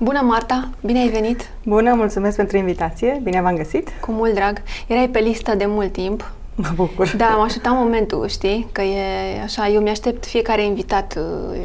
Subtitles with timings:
[0.00, 0.68] Bună, Marta!
[0.80, 1.50] Bine ai venit!
[1.64, 3.88] Bună, mulțumesc pentru invitație, bine v-am găsit!
[4.00, 4.62] Cu mult drag!
[4.86, 6.32] Erai pe listă de mult timp.
[6.54, 7.14] Mă bucur!
[7.16, 8.68] Da, am așteptat momentul, știi?
[8.72, 11.18] Că e așa, eu mi-aștept fiecare invitat,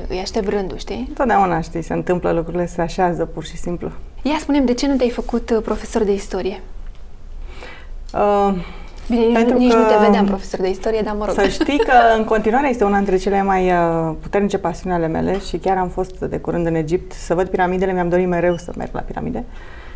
[0.07, 1.11] îi aștept rândul, știi?
[1.17, 3.91] Totdeauna, știi, se întâmplă lucrurile, se așează pur și simplu.
[4.21, 6.61] Ia spunem de ce nu te-ai făcut uh, profesor de istorie?
[8.13, 8.53] Uh,
[9.09, 11.35] Bine, nici, nici nu te vedeam profesor de istorie, dar mă rog.
[11.35, 15.39] Să știi că în continuare este una dintre cele mai uh, puternice pasiuni ale mele
[15.39, 18.71] și chiar am fost de curând în Egipt să văd piramidele, mi-am dorit mereu să
[18.77, 19.43] merg la piramide.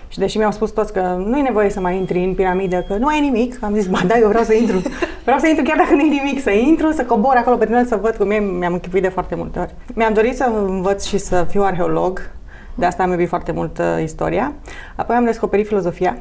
[0.07, 2.95] Și deși mi-au spus toți că nu e nevoie să mai intri în piramidă, că
[2.95, 4.81] nu ai nimic, am zis, ba da, eu vreau să intru.
[5.23, 7.85] Vreau să intru chiar dacă nu e nimic, să intru, să cobor acolo pe tunel,
[7.85, 9.73] să văd cum e, mi-am închipuit de foarte multe ori.
[9.93, 12.29] Mi-am dorit să învăț și să fiu arheolog,
[12.75, 14.53] de asta am iubit foarte mult uh, istoria.
[14.95, 16.17] Apoi am descoperit filozofia,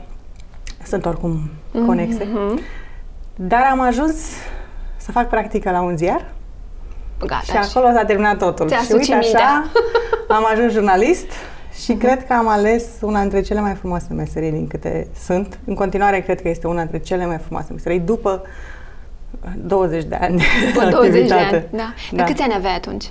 [0.84, 1.50] sunt oricum
[1.86, 2.24] conexe.
[2.24, 2.85] Mm-hmm.
[3.36, 4.14] Dar am ajuns
[4.96, 6.24] să fac practică la un ziar
[7.18, 8.68] Gata, și acolo s-a terminat totul.
[8.68, 9.70] Și uite așa,
[10.28, 11.30] am ajuns jurnalist
[11.84, 11.98] și uh-huh.
[11.98, 15.58] cred că am ales una dintre cele mai frumoase meserii din câte sunt.
[15.64, 18.42] În continuare cred că este una dintre cele mai frumoase meserii după
[19.56, 21.76] 20 de ani După 20 de ani, da.
[22.10, 22.24] da.
[22.24, 23.04] De câți ani aveai atunci?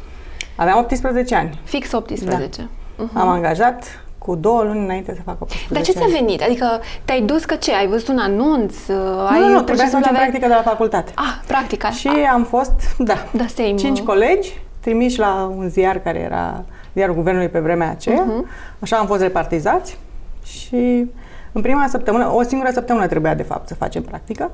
[0.55, 1.59] Aveam 18 ani.
[1.63, 2.61] Fix 18.
[2.61, 3.05] Da.
[3.05, 3.13] Uh-huh.
[3.13, 6.41] Am angajat cu două luni înainte să fac 18 Dar ce ți-a venit?
[6.41, 7.73] Adică te-ai dus că ce?
[7.73, 8.75] Ai văzut un anunț?
[8.87, 10.21] Nu, ai nu, nu, trebuia să facem avea...
[10.21, 11.11] practică de la facultate.
[11.15, 11.89] Ah, practica.
[11.89, 12.29] Și ah.
[12.33, 12.73] am fost,
[13.09, 13.75] da, da same.
[13.75, 18.25] cinci colegi trimiși la un ziar care era ziarul guvernului pe vremea aceea.
[18.25, 18.79] Uh-huh.
[18.79, 19.97] Așa am fost repartizați
[20.43, 21.05] și
[21.51, 24.51] în prima săptămână, o singură săptămână trebuia de fapt să facem practică.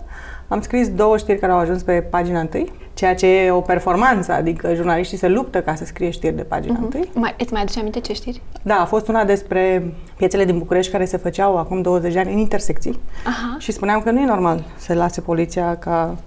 [0.51, 4.31] Am scris două știri care au ajuns pe pagina întâi, ceea ce e o performanță,
[4.31, 6.83] adică jurnaliștii se luptă ca să scrie știri de pagina uh-huh.
[6.83, 7.09] întâi.
[7.13, 8.41] Mai, îți mai aduce aminte ce știri?
[8.61, 12.31] Da, a fost una despre piețele din București care se făceau acum 20 de ani
[12.31, 13.55] în intersecții Aha.
[13.59, 16.17] și spuneam că nu e normal să lase poliția ca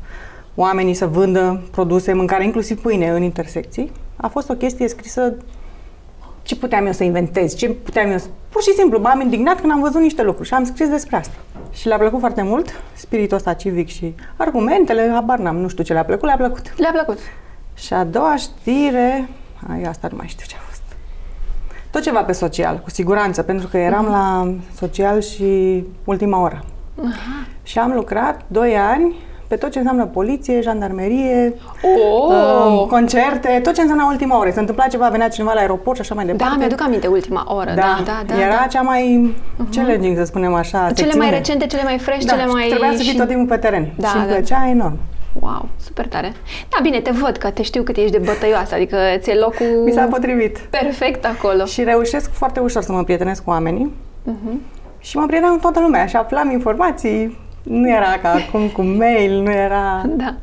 [0.54, 3.92] oamenii să vândă produse, mâncare, inclusiv pâine în intersecții.
[4.16, 5.34] A fost o chestie scrisă
[6.42, 8.26] ce puteam eu să inventez, ce puteam eu să...
[8.48, 11.36] Pur și simplu, m-am indignat când am văzut niște lucruri și am scris despre asta.
[11.74, 15.92] Și le-a plăcut foarte mult spiritul ăsta civic și argumentele, habar n-am, nu știu ce
[15.92, 16.78] le-a plăcut, le-a plăcut.
[16.78, 17.18] Le-a plăcut.
[17.74, 19.28] Și a doua știre,
[19.70, 20.82] ai, asta nu mai știu ce a fost.
[21.90, 24.10] Tot ceva pe social, cu siguranță, pentru că eram uh-huh.
[24.10, 26.64] la social și ultima oră.
[26.64, 27.62] Uh-huh.
[27.62, 29.14] Și am lucrat doi ani
[29.48, 32.80] pe tot ce înseamnă poliție, jandarmerie, oh!
[32.80, 34.50] uh, concerte, tot ce înseamnă ultima oră.
[34.50, 36.52] Se întâmpla ceva, venea cineva la aeroport și așa mai departe.
[36.52, 37.72] Da, mi-aduc aminte ultima oră.
[37.74, 38.34] Da, da, da.
[38.34, 38.66] da Era da.
[38.66, 39.74] cea mai uh-huh.
[39.74, 40.78] challenging, să spunem așa.
[40.78, 41.24] Cele secțiune.
[41.24, 42.66] mai recente, cele mai fresh, da, cele mai...
[42.68, 43.16] trebuia să fii și...
[43.16, 43.92] tot timpul pe teren.
[43.96, 44.32] Da, și îmi da.
[44.32, 44.98] plăcea enorm.
[45.40, 46.32] Wow, super tare.
[46.68, 49.82] Da, bine, te văd că te știu cât ești de bătăioasă, adică ți-e locul...
[49.84, 50.58] Mi s-a potrivit.
[50.58, 51.64] Perfect acolo.
[51.64, 53.92] Și reușesc foarte ușor să mă prietenesc cu oamenii.
[54.30, 54.54] Uh-huh.
[54.98, 59.42] Și mă prieteneam cu toată lumea și aflam informații nu era ca acum cu mail,
[59.42, 60.02] nu era...
[60.06, 60.34] Da.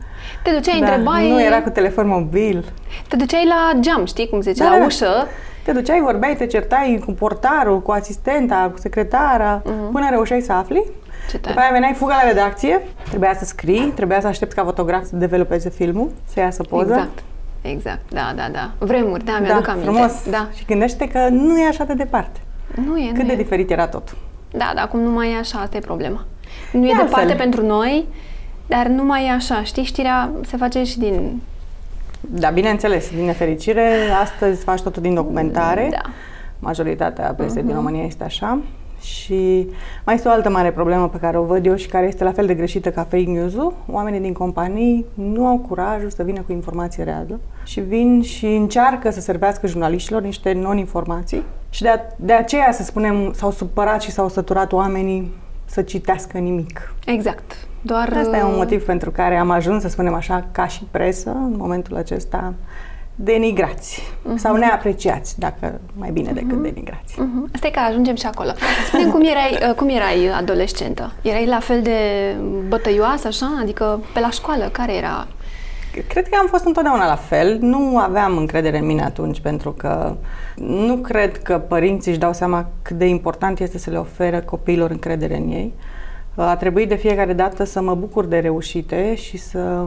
[0.44, 1.30] Te duceai, da, întrebai...
[1.30, 2.66] Nu era cu telefon mobil.
[3.08, 4.86] Te duceai la geam, știi cum se zice, da, la da.
[4.86, 5.28] ușă.
[5.64, 9.92] Te duceai, vorbeai, te certai cu portarul, cu asistenta, cu secretara, uh-huh.
[9.92, 10.84] până reușeai să afli.
[11.30, 15.04] Ce După aia veneai fuga la redacție, trebuia să scrii, trebuia să aștepți ca fotograf
[15.04, 16.94] să developeze filmul, să iasă poză.
[16.94, 17.24] Exact.
[17.62, 18.86] Exact, da, da, da.
[18.86, 19.90] Vremuri, da, mi-aduc da, aminte.
[19.90, 20.30] frumos.
[20.30, 20.48] Da.
[20.56, 22.40] Și gândește că nu e așa de departe.
[22.86, 23.36] Nu e, Cât nu de e.
[23.36, 24.16] diferit era tot.
[24.52, 26.26] Da, dar acum nu mai e așa, asta e problema.
[26.72, 27.38] Nu e, e departe altfel.
[27.38, 28.06] pentru noi,
[28.68, 29.64] dar nu mai e așa.
[29.64, 31.42] Știi, știrea se face și din...
[32.22, 33.90] Da, bineînțeles, din nefericire,
[34.22, 35.88] astăzi faci totul din documentare.
[35.92, 36.10] Da.
[36.60, 37.66] Majoritatea presei uh-huh.
[37.66, 38.60] din România este așa.
[39.02, 39.68] Și
[40.06, 42.32] mai este o altă mare problemă pe care o văd eu și care este la
[42.32, 43.74] fel de greșită ca fake news-ul.
[43.92, 49.10] Oamenii din companii nu au curajul să vină cu informație reală și vin și încearcă
[49.10, 51.44] să servească jurnaliștilor niște non-informații.
[51.70, 55.32] Și de, a, de aceea, să spunem, s-au supărat și s-au săturat oamenii
[55.72, 56.94] să citească nimic.
[57.06, 57.58] Exact.
[57.82, 58.14] Doar...
[58.18, 61.56] Asta e un motiv pentru care am ajuns, să spunem așa, ca și presă, în
[61.58, 62.54] momentul acesta,
[63.16, 64.36] denigrați uh-huh.
[64.36, 66.64] sau neapreciați, dacă mai bine decât uh-huh.
[66.64, 67.14] denigrați.
[67.14, 67.54] Uh-huh.
[67.54, 68.50] Asta e că ajungem și acolo.
[68.88, 71.14] spune cum erai, uh, cum erai adolescentă?
[71.22, 72.00] Erai la fel de
[72.68, 73.58] bătăioasă, așa?
[73.62, 75.28] Adică pe la școală, care era?
[76.08, 77.58] Cred că am fost întotdeauna la fel.
[77.60, 80.16] Nu aveam încredere în mine atunci, pentru că
[80.56, 84.90] nu cred că părinții își dau seama cât de important este să le oferă copiilor
[84.90, 85.74] încredere în ei.
[86.36, 89.86] A trebuit de fiecare dată să mă bucur de reușite și să...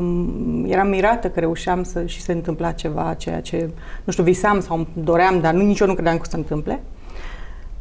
[0.66, 3.70] Eram mirată că reușeam să și se întâmpla ceva, ceea ce,
[4.04, 6.82] nu știu, visam sau doream, dar nu, nici eu nu credeam că se întâmple.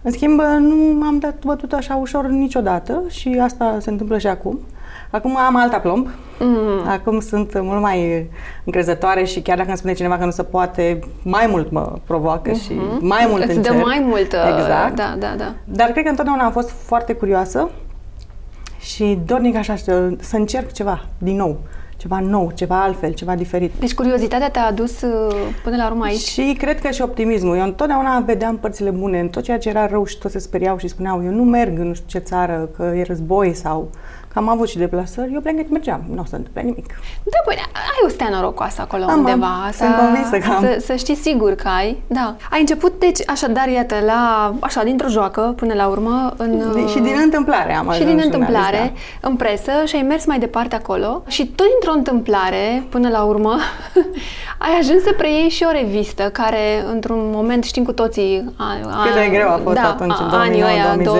[0.01, 4.59] În schimb, nu am dat bătut așa ușor niciodată și asta se întâmplă și acum.
[5.15, 6.07] Acum am alt aplomb.
[6.39, 6.87] Mm.
[6.87, 8.29] Acum sunt mult mai
[8.63, 12.51] încrezătoare și chiar dacă îmi spune cineva că nu se poate, mai mult mă provoacă
[12.51, 12.63] mm-hmm.
[12.63, 13.75] și mai mult Îți încerc.
[13.75, 14.33] dă mai mult.
[14.33, 14.95] Exact.
[14.95, 15.53] Da, da, da.
[15.65, 17.69] Dar cred că întotdeauna am fost foarte curioasă
[18.79, 21.57] și dornic așa să, să încerc ceva din nou.
[21.97, 23.71] ceva nou, ceva altfel, ceva diferit.
[23.79, 26.19] Deci curiozitatea te-a adus uh, până la urmă aici?
[26.19, 27.57] Și cred că și optimismul.
[27.57, 30.77] Eu întotdeauna vedeam părțile bune în tot ceea ce era rău și toți se speriau
[30.77, 33.89] și spuneau eu nu merg în nu știu ce țară, că e război sau
[34.33, 36.85] că am avut și deplasări, eu plec mergeam, nu o să întâmple nimic.
[37.23, 39.45] Da, păi, ai o stea norocoasă acolo am, undeva.
[39.65, 40.63] Am, sunt convinsă că am.
[40.63, 42.35] Să, să știi sigur că ai, da.
[42.51, 46.71] Ai început, deci, așadar, iată, la, așa, dintr-o joacă, până la urmă, în...
[46.73, 49.27] De, și din întâmplare am Și din întâmplare, da.
[49.27, 53.57] în presă, și ai mers mai departe acolo și tot dintr-o întâmplare, până la urmă,
[54.65, 58.53] ai ajuns să preiei și o revistă care, într-un moment, știm cu toții...
[58.57, 60.29] A, a, Cât de greu a fost da, atunci, în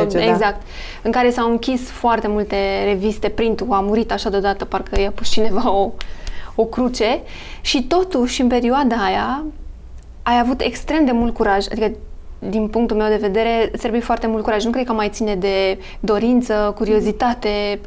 [0.07, 0.25] 2009-2010, da.
[0.25, 0.61] Exact.
[1.01, 2.55] În care s-au închis foarte multe
[2.85, 5.91] reviste reviste, printul a murit așa deodată, parcă i-a pus cineva o,
[6.55, 7.21] o cruce
[7.61, 9.43] și totuși în perioada aia
[10.23, 11.91] ai avut extrem de mult curaj, adică
[12.39, 14.63] din punctul meu de vedere, trebuie foarte mult curaj.
[14.63, 17.79] Nu cred că mai ține de dorință, curiozitate,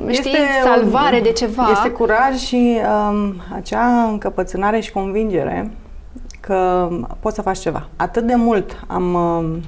[0.00, 1.68] um, este știi, salvare de ceva.
[1.70, 2.78] Este curaj și
[3.10, 5.70] um, acea încăpățânare și convingere
[6.40, 6.88] că
[7.20, 7.88] poți să faci ceva.
[7.96, 9.62] Atât de mult am uh,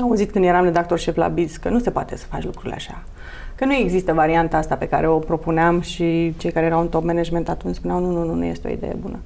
[0.00, 3.02] auzit când eram redactor șef la BIS că nu se poate să faci lucrurile așa
[3.60, 7.04] că nu există varianta asta pe care o propuneam și cei care erau în top
[7.04, 9.18] management atunci spuneau nu, nu, nu, nu este o idee bună.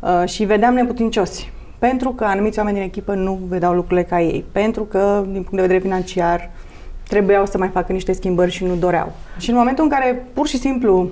[0.00, 1.52] Uh, și vedeam neputincioși.
[1.78, 4.44] Pentru că anumiți oameni din echipă nu vedeau lucrurile ca ei.
[4.52, 6.50] Pentru că, din punct de vedere financiar,
[7.08, 9.12] trebuiau să mai facă niște schimbări și nu doreau.
[9.38, 11.10] Și în momentul în care, pur și simplu,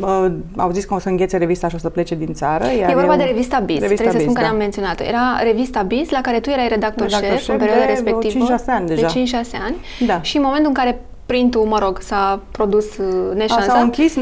[0.00, 0.26] uh,
[0.56, 2.64] au zis că o să înghețe revista și o să plece din țară.
[2.78, 4.40] Iar e vorba eu, de revista BIS, revista trebuie să spun da.
[4.40, 7.58] că ne-am menționat Era revista BIS la care tu erai redactor, redactor șef, șef în
[7.58, 8.56] perioada respectivă.
[8.56, 9.06] 5-6 ani deja.
[9.06, 9.32] De 5-6
[9.64, 9.76] ani.
[10.06, 10.22] Da.
[10.22, 11.00] Și în momentul în care
[11.30, 13.72] printul, mă rog, s-a produs uh, neșansa.
[13.72, 14.16] S-au închis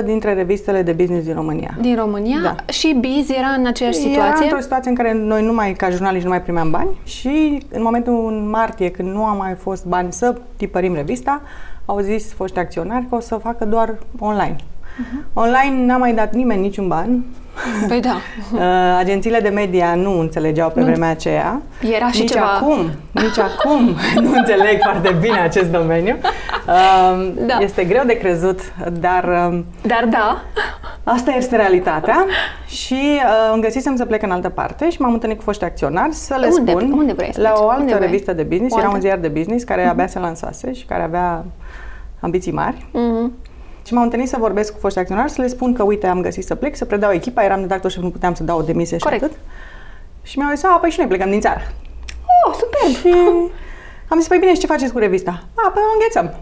[0.00, 1.74] 90% dintre revistele de business din România.
[1.80, 2.38] Din România?
[2.42, 2.72] Da.
[2.72, 4.22] Și Biz era în aceeași situație?
[4.22, 7.62] Era într-o situație în care noi nu mai, ca jurnaliști, nu mai primeam bani și
[7.70, 11.42] în momentul în martie, când nu a mai fost bani să tipărim revista,
[11.84, 14.56] au zis foști acționari că o să facă doar online.
[15.00, 15.24] Uh-huh.
[15.32, 17.24] Online n-a mai dat nimeni niciun ban.
[17.88, 18.16] Păi da.
[18.52, 18.60] Uh,
[18.98, 21.60] agențiile de media nu înțelegeau pe nu, vremea aceea.
[21.94, 22.52] Era și nici ceva...
[22.52, 26.16] acum, nici acum nu înțeleg foarte bine acest domeniu.
[26.66, 27.58] Uh, da.
[27.60, 28.60] Este greu de crezut,
[29.00, 29.48] dar...
[29.52, 30.42] Uh, dar da.
[31.04, 32.26] Asta este realitatea
[32.66, 36.12] și uh, îmi găsisem să plec în altă parte și m-am întâlnit cu foști acționari
[36.12, 39.18] să le unde, spun unde vrei la o altă revistă de business, era un ziar
[39.18, 39.90] de business care uh-huh.
[39.90, 41.44] abia se lansase și care avea
[42.20, 42.86] ambiții mari.
[42.90, 43.41] Uh-huh.
[43.84, 46.44] Și m-am întâlnit să vorbesc cu foști acționari, să le spun că, uite, am găsit
[46.44, 49.06] să plec, să predau echipa, eram redactor și nu puteam să dau o demisie și
[49.06, 49.32] atât.
[50.22, 51.60] Și mi-au zis, a, păi și noi plecăm din țară.
[52.46, 53.00] Oh, super!
[53.00, 53.16] Și
[54.08, 55.42] am zis, păi bine, și ce faceți cu revista?
[55.54, 56.40] A, păi o înghețăm.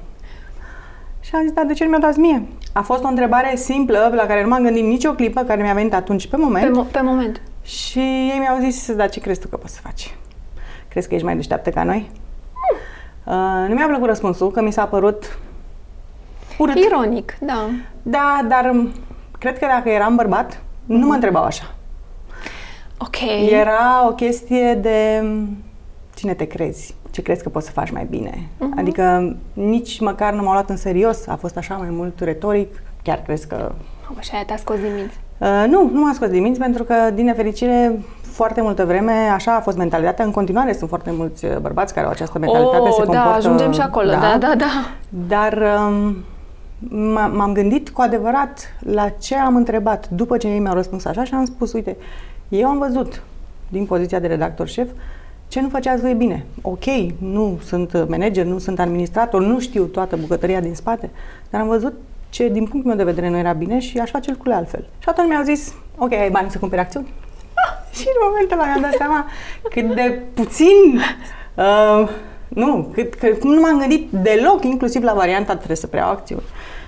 [1.20, 2.48] Și am zis, dar de ce nu mi-o dați mie?
[2.72, 5.94] A fost o întrebare simplă la care nu m-am gândit nicio clipă, care mi-a venit
[5.94, 6.72] atunci pe moment.
[6.72, 7.40] Pe, mo- pe moment.
[7.62, 10.14] Și ei mi-au zis, dar ce crezi tu că poți să faci?
[10.88, 12.10] Crezi că ești mai deșteaptă ca noi?
[13.26, 13.34] Mm.
[13.34, 15.38] Uh, nu mi-a plăcut răspunsul, că mi s-a părut
[16.62, 16.76] urât.
[16.76, 17.68] Ironic, da.
[18.02, 18.92] Da, dar um,
[19.38, 20.86] cred că dacă eram bărbat, mm-hmm.
[20.86, 21.14] nu mă mhm.
[21.14, 21.74] întrebau așa.
[22.98, 23.16] Ok.
[23.50, 25.56] Era o chestie de um,
[26.14, 28.30] cine te crezi, ce crezi că poți să faci mai bine.
[28.30, 28.78] Uh-huh.
[28.78, 33.22] Adică nici măcar nu m-au luat în serios, a fost așa mai mult retoric, chiar
[33.22, 33.72] crezi că...
[34.20, 35.18] Și aia te-a scos din minți?
[35.38, 39.54] Uh, nu, nu m-a scos din minți pentru că, din nefericire, foarte multă vreme așa
[39.54, 40.24] a fost mentalitatea.
[40.24, 43.28] În continuare sunt foarte mulți uh, bărbați care au această mentalitate, oh, se da, comportă...
[43.28, 44.54] da, ajungem și acolo, da, da, da.
[44.54, 44.66] da.
[45.08, 45.62] Dar...
[45.88, 46.16] Um,
[47.32, 51.34] m-am gândit cu adevărat la ce am întrebat după ce ei mi-au răspuns așa și
[51.34, 51.96] am spus, uite,
[52.48, 53.22] eu am văzut
[53.68, 54.88] din poziția de redactor șef
[55.48, 56.44] ce nu făceați voi bine.
[56.62, 56.84] Ok,
[57.18, 61.10] nu sunt manager, nu sunt administrator, nu știu toată bucătăria din spate,
[61.50, 61.94] dar am văzut
[62.28, 64.84] ce din punctul meu de vedere nu era bine și aș face lucrurile altfel.
[64.98, 67.12] Și atunci mi-au zis, ok, ai bani să cumperi acțiuni?
[67.54, 69.26] Ah, și în momentul ăla mi-am dat seama
[69.70, 71.00] cât de puțin
[71.54, 72.08] uh,
[72.54, 76.42] nu, cât, că, cum nu m-am gândit deloc, inclusiv la varianta trebuie să preiau acțiuni.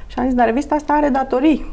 [0.06, 1.66] Și am zis, dar revista asta are datorii.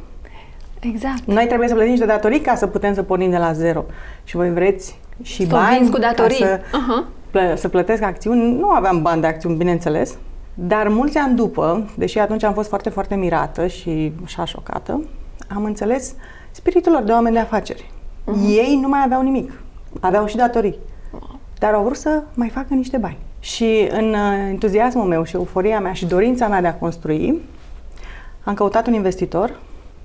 [0.79, 1.25] Exact.
[1.25, 3.85] Noi trebuie să plătim niște datorii ca să putem să pornim de la zero.
[4.23, 6.39] Și voi vreți și să bani cu datorii.
[6.39, 7.55] Ca să, uh-huh.
[7.55, 8.57] să plătesc acțiuni.
[8.57, 10.17] Nu aveam bani de acțiuni, bineînțeles,
[10.53, 15.03] dar mulți ani după, deși atunci am fost foarte, foarte mirată și așa șocată,
[15.55, 16.15] am înțeles
[16.51, 17.91] spiritul lor de oameni de afaceri.
[17.91, 18.49] Uh-huh.
[18.49, 19.61] Ei nu mai aveau nimic.
[19.99, 20.75] Aveau și datorii.
[21.59, 23.17] Dar au vrut să mai facă niște bani.
[23.39, 27.41] Și în uh, entuziasmul meu și euforia mea și dorința mea de a construi,
[28.43, 29.59] am căutat un investitor.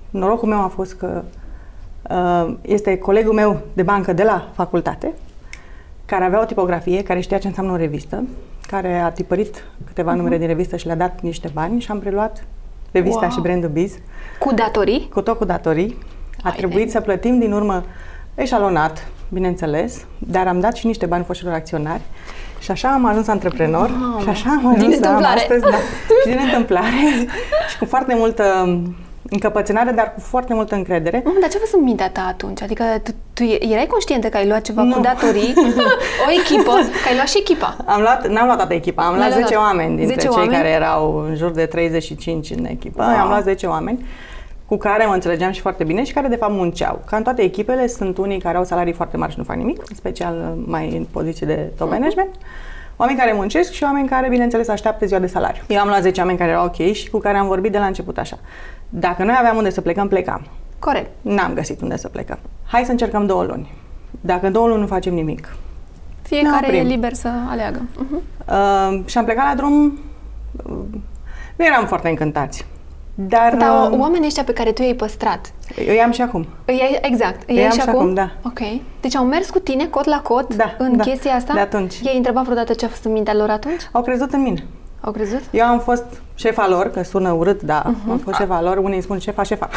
[0.09, 1.23] Norocul meu a fost că
[2.09, 5.13] uh, este colegul meu de bancă de la facultate,
[6.05, 8.23] care avea o tipografie, care știa ce înseamnă o revistă,
[8.67, 10.15] care a tipărit câteva uh-huh.
[10.15, 12.45] numere din revistă și le-a dat niște bani și am preluat
[12.91, 13.29] revista wow.
[13.29, 13.97] și brandul Biz.
[14.39, 15.09] Cu datorii?
[15.13, 15.97] Cu tot cu datorii.
[16.37, 16.91] A Hai trebuit de.
[16.91, 17.83] să plătim din urmă
[18.35, 22.01] eșalonat, bineînțeles, dar am dat și niște bani foștilor acționari.
[22.65, 24.21] Și așa am ajuns antreprenor wow.
[24.21, 25.39] și așa am ajuns din întâmplare.
[25.39, 25.77] astăzi, da,
[26.21, 27.27] și din întâmplare
[27.69, 28.43] și cu foarte multă
[29.29, 31.21] încăpățânare, dar cu foarte multă încredere.
[31.25, 32.61] Mm, dar ce a fost în mintea ta atunci?
[32.61, 34.95] Adică tu, tu erai conștientă că ai luat ceva nu.
[34.95, 35.53] cu datorii,
[36.27, 37.77] o echipă, că ai luat și echipa.
[37.85, 40.53] Am luat, n-am luat toată echipa, am luat 10 oameni dintre 10 cei oameni?
[40.53, 43.03] care erau în jur de 35 în echipă.
[43.03, 43.21] Wow.
[43.21, 44.05] Am luat 10 oameni
[44.67, 47.01] cu care mă înțelegeam și foarte bine și care de fapt munceau.
[47.05, 49.83] Ca în toate echipele sunt unii care au salarii foarte mari și nu fac nimic,
[49.89, 51.97] în special mai în poziții de top mhm.
[51.99, 52.35] management.
[52.97, 55.63] Oameni care muncesc și oameni care, bineînțeles, așteaptă ziua de salariu.
[55.67, 57.85] Eu am luat 10 oameni care erau ok și cu care am vorbit de la
[57.85, 58.39] început așa.
[58.89, 60.47] Dacă noi aveam unde să plecăm, plecam.
[60.79, 61.09] Corect.
[61.21, 62.39] N-am găsit unde să plecăm.
[62.65, 63.73] Hai să încercăm două luni.
[64.21, 65.55] Dacă în două luni nu facem nimic,
[66.21, 67.81] fiecare e liber să aleagă.
[67.81, 68.21] Uh-huh.
[68.47, 69.99] Uh, și am plecat la drum.
[70.65, 70.73] Uh,
[71.55, 72.65] nu eram foarte încântați.
[73.15, 75.53] Dar, Dar uh, oamenii ăștia pe care tu i-ai păstrat.
[75.75, 76.47] Îi am și acum.
[76.65, 77.49] Îi ai, exact.
[77.49, 77.95] Îi, îi ai am și acum?
[77.95, 78.31] acum, da.
[78.43, 78.59] Ok.
[79.01, 81.53] Deci au mers cu tine cot la cot da, în da, chestia asta?
[81.53, 81.99] De atunci.
[81.99, 83.81] I-ai întrebat vreodată ce a fost în mintea lor atunci?
[83.91, 84.65] Au crezut în mine.
[85.05, 85.41] Au crezut?
[85.51, 88.09] Eu am fost șefa lor, că sună urât, da, uh-huh.
[88.09, 89.69] am fost șefa lor, unii îmi spun șefa, șefa.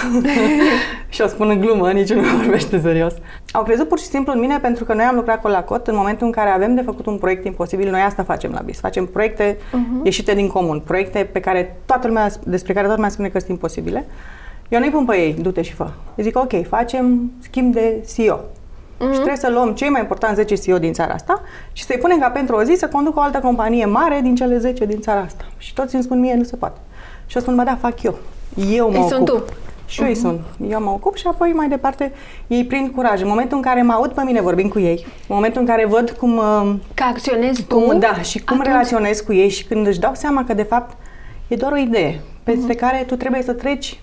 [1.09, 3.15] și o spun în glumă, niciunul nu vorbește serios.
[3.53, 5.87] Au crezut pur și simplu în mine pentru că noi am lucrat cu la cot
[5.87, 8.79] în momentul în care avem de făcut un proiect imposibil, noi asta facem la BIS.
[8.81, 10.03] Facem proiecte uh-huh.
[10.05, 13.51] ieșite din comun, proiecte pe care toată lumea, despre care toată lumea spune că sunt
[13.51, 14.07] imposibile.
[14.69, 15.91] Eu nu-i pun pe ei, du-te și fă.
[16.17, 18.39] Eu zic, ok, facem schimb de CEO.
[18.99, 19.13] Mm-hmm.
[19.13, 22.19] Și trebuie să luăm cei mai importanti 10 CEO din țara asta și să-i punem
[22.19, 25.21] ca pentru o zi să conducă o altă companie mare din cele 10 din țara
[25.21, 25.45] asta.
[25.59, 26.79] Și toți îmi spun mie, nu se poate.
[27.27, 28.19] Și eu spun, bă, da, fac eu.
[28.73, 29.13] Eu mă Ei ocup.
[29.13, 29.45] sunt tu.
[29.87, 30.11] Și eu uh-huh.
[30.11, 30.41] îi sun.
[30.69, 32.13] Eu mă ocup și apoi mai departe
[32.47, 33.21] ei prind curaj.
[33.21, 35.87] În momentul în care mă aud pe mine vorbind cu ei, în momentul în care
[35.87, 36.37] văd cum...
[36.37, 37.99] Uh, că acționezi cum, tu?
[37.99, 38.67] Da, și cum atunci...
[38.67, 40.97] relaționez cu ei și când își dau seama că de fapt
[41.49, 42.79] e doar o idee peste uh-huh.
[42.79, 44.01] care tu trebuie să treci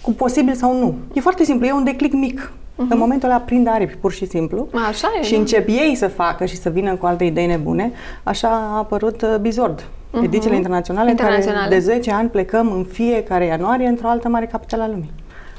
[0.00, 0.94] cu posibil sau nu.
[1.12, 2.52] E foarte simplu, e un declic mic.
[2.74, 2.88] Uh-huh.
[2.88, 4.68] În momentul ăla prind aripi, pur și simplu.
[4.88, 5.22] Așa e.
[5.22, 5.38] Și da.
[5.38, 7.92] încep ei să facă și să vină cu alte idei nebune.
[8.22, 9.80] Așa a apărut uh, Bizord.
[9.82, 10.22] Uh-huh.
[10.22, 14.46] Edițiile internaționale, internaționale, în care de 10 ani plecăm în fiecare ianuarie într-o altă mare
[14.46, 15.10] capitală a lumii.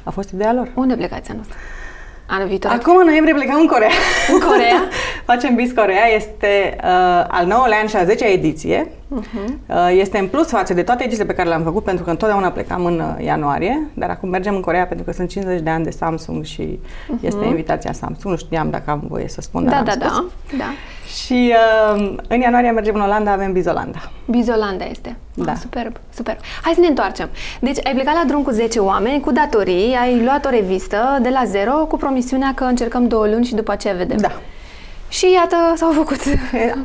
[0.04, 0.72] A fost ideea lor.
[0.76, 1.56] Unde plecați anul ăsta?
[2.28, 2.72] Anul viitor?
[2.72, 3.90] Acum, în noiembrie, plecăm în Corea.
[4.34, 4.82] În Corea?
[5.32, 6.06] Facem BIS Corea.
[6.16, 8.88] Este uh, al 9-lea an și a 10-a ediție.
[8.88, 9.48] Uh-huh.
[9.68, 12.50] Uh, este în plus față de toate edițiile pe care le-am făcut, pentru că întotdeauna
[12.52, 15.84] plecam în uh, ianuarie, dar acum mergem în Corea pentru că sunt 50 de ani
[15.84, 17.22] de Samsung și uh-huh.
[17.22, 18.34] este invitația Samsung.
[18.34, 20.32] Nu știam dacă am voie să spun, da, dar da, am da, spus.
[20.52, 20.66] da, da.
[21.24, 21.54] Și
[21.96, 24.12] uh, în ianuarie mergem în Olanda, avem Bizolanda.
[24.26, 25.16] Bizolanda este.
[25.34, 25.52] Da.
[25.52, 26.38] Ah, superb, superb.
[26.62, 27.30] Hai să ne întoarcem.
[27.60, 31.30] Deci ai plecat la drum cu 10 oameni, cu datorii, ai luat o revistă de
[31.30, 34.18] la zero cu promisiunea că încercăm două luni și după aceea vedem.
[34.18, 34.32] Da.
[35.08, 36.22] Și iată, s-au făcut.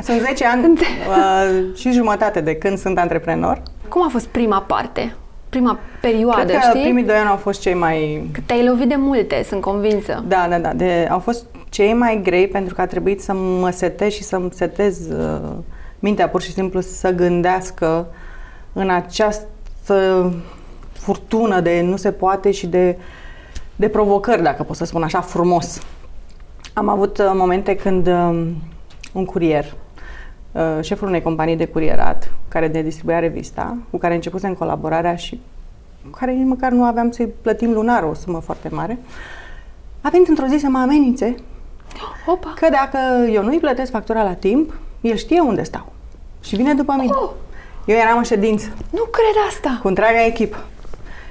[0.03, 3.63] Sunt 10 ani uh, și jumătate de când sunt antreprenor.
[3.89, 5.15] Cum a fost prima parte?
[5.49, 6.83] Prima perioadă, Cred că știi?
[6.83, 8.29] primii doi ani au fost cei mai...
[8.33, 10.25] Că te-ai lovit de multe, sunt convinsă.
[10.29, 10.73] Da, da, da.
[10.73, 14.51] De, au fost cei mai grei pentru că a trebuit să mă setez și să-mi
[14.53, 15.53] setez uh,
[15.99, 18.07] mintea pur și simplu să gândească
[18.73, 20.33] în această
[20.93, 22.99] furtună de nu se poate și de,
[23.77, 25.81] de provocări, dacă pot să spun așa frumos.
[26.73, 28.47] Am avut uh, momente când uh,
[29.13, 29.75] un curier,
[30.53, 35.41] uh, șeful unei companii de curierat, care ne distribuia revista, cu care începusem colaborarea și
[36.03, 38.99] cu care nici măcar nu aveam să-i plătim lunar o sumă foarte mare,
[40.01, 41.35] a venit într-o zi să mă amenințe
[42.27, 42.53] Opa.
[42.57, 45.93] că dacă eu nu-i plătesc factura la timp, el știe unde stau.
[46.43, 47.13] Și vine după mine.
[47.13, 47.31] Oh.
[47.85, 48.67] Eu eram în ședință.
[48.91, 49.79] Nu cred asta.
[49.83, 50.65] Cu întreaga echipă.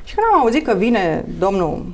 [0.04, 1.86] Și când am auzit că vine domnul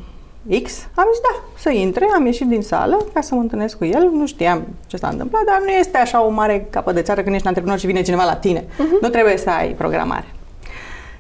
[0.64, 3.86] X, am zis da, să intre, am ieșit din sală ca să mă întâlnesc cu
[3.86, 7.22] el, nu știam ce s-a întâmplat, dar nu este așa o mare capă de țară
[7.22, 8.64] când ești antreprenor și vine cineva la tine.
[8.64, 9.02] Uh-huh.
[9.02, 10.26] Nu trebuie să ai programare.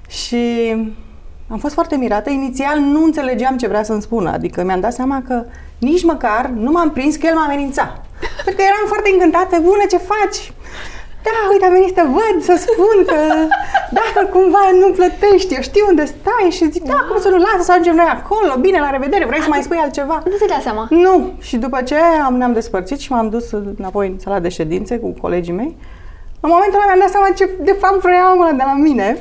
[0.07, 0.75] Și
[1.49, 2.29] am fost foarte mirată.
[2.29, 5.43] Inițial nu înțelegeam ce vrea să-mi spună, adică mi-am dat seama că
[5.79, 8.05] nici măcar nu m-am prins că el m-a amenințat.
[8.43, 10.39] Pentru că eram foarte încântată, bună, ce faci?
[11.27, 13.19] Da, uite, am venit să văd, să spun că
[13.99, 17.61] dacă cumva nu plătești, eu știu unde stai și zic, da, cum să nu lasă
[17.61, 20.23] să ajungem noi acolo, bine, la revedere, vrei să mai spui altceva?
[20.25, 20.87] Nu ți-ai dat seama?
[20.89, 21.31] Nu.
[21.39, 25.09] Și după ce am, ne-am despărțit și m-am dus înapoi în sala de ședințe cu
[25.21, 25.77] colegii mei,
[26.39, 29.17] în momentul ăla mi-am dat seama ce de fapt vreau ăla de la mine.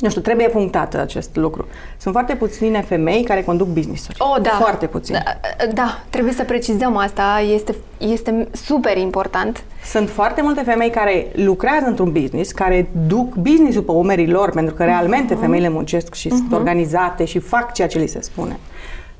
[0.00, 1.66] Nu știu, trebuie punctat acest lucru.
[1.98, 4.16] Sunt foarte puține femei care conduc business-uri.
[4.18, 4.50] Oh, da.
[4.50, 5.22] Foarte puține.
[5.24, 9.62] Da, da, trebuie să precizăm asta, este, este super important.
[9.84, 14.74] Sunt foarte multe femei care lucrează într-un business, care duc business-ul pe umerii lor, pentru
[14.74, 15.40] că realmente uh-huh.
[15.40, 16.30] femeile muncesc și uh-huh.
[16.30, 18.58] sunt organizate și fac ceea ce li se spune.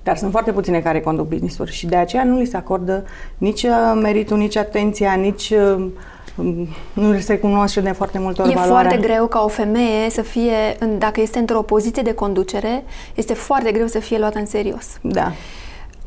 [0.03, 3.05] Dar sunt foarte puține care conduc business-uri și de aceea nu li se acordă
[3.39, 5.87] nici uh, meritul, nici atenția, nici uh,
[6.93, 8.89] nu se cunoaște de foarte multe ori E valoarea.
[8.91, 13.35] foarte greu ca o femeie să fie, în, dacă este într-o poziție de conducere, este
[13.35, 14.87] foarte greu să fie luată în serios.
[15.01, 15.33] Da.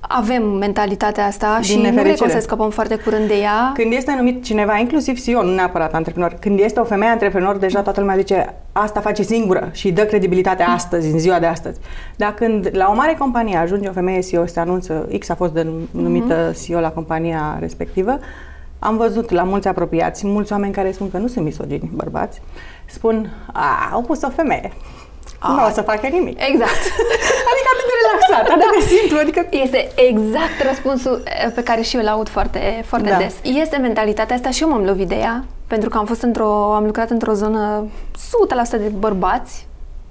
[0.08, 2.14] avem mentalitatea asta Din și nu nefericire.
[2.16, 3.72] cred că o să scăpăm foarte curând de ea.
[3.74, 7.82] Când este numit cineva, inclusiv CEO, nu neapărat antreprenor, când este o femeie antreprenor, deja
[7.82, 11.80] toată lumea zice asta face singură și îi dă credibilitate astăzi, în ziua de astăzi.
[12.16, 15.54] Dar când la o mare companie ajunge o femeie CEO, se anunță, X a fost
[15.92, 18.20] numită CEO la compania respectivă,
[18.84, 22.42] am văzut la mulți apropiați, mulți oameni care spun că nu sunt misogini, bărbați,
[22.86, 24.72] spun, a, au pus o femeie.
[25.48, 26.42] Nu o să facă nimic.
[26.50, 26.82] Exact.
[27.52, 31.96] Adică atât de relaxat, atât de simplu, adică Este exact răspunsul eh, pe care și
[31.96, 33.18] eu îl aud foarte, foarte Da.
[33.18, 33.36] des.
[33.42, 36.86] Este mentalitatea asta și eu m-am lovit de ea, pentru că am fost într-o, am
[36.86, 37.86] lucrat într-o zonă
[38.68, 39.68] 100% de bărbați,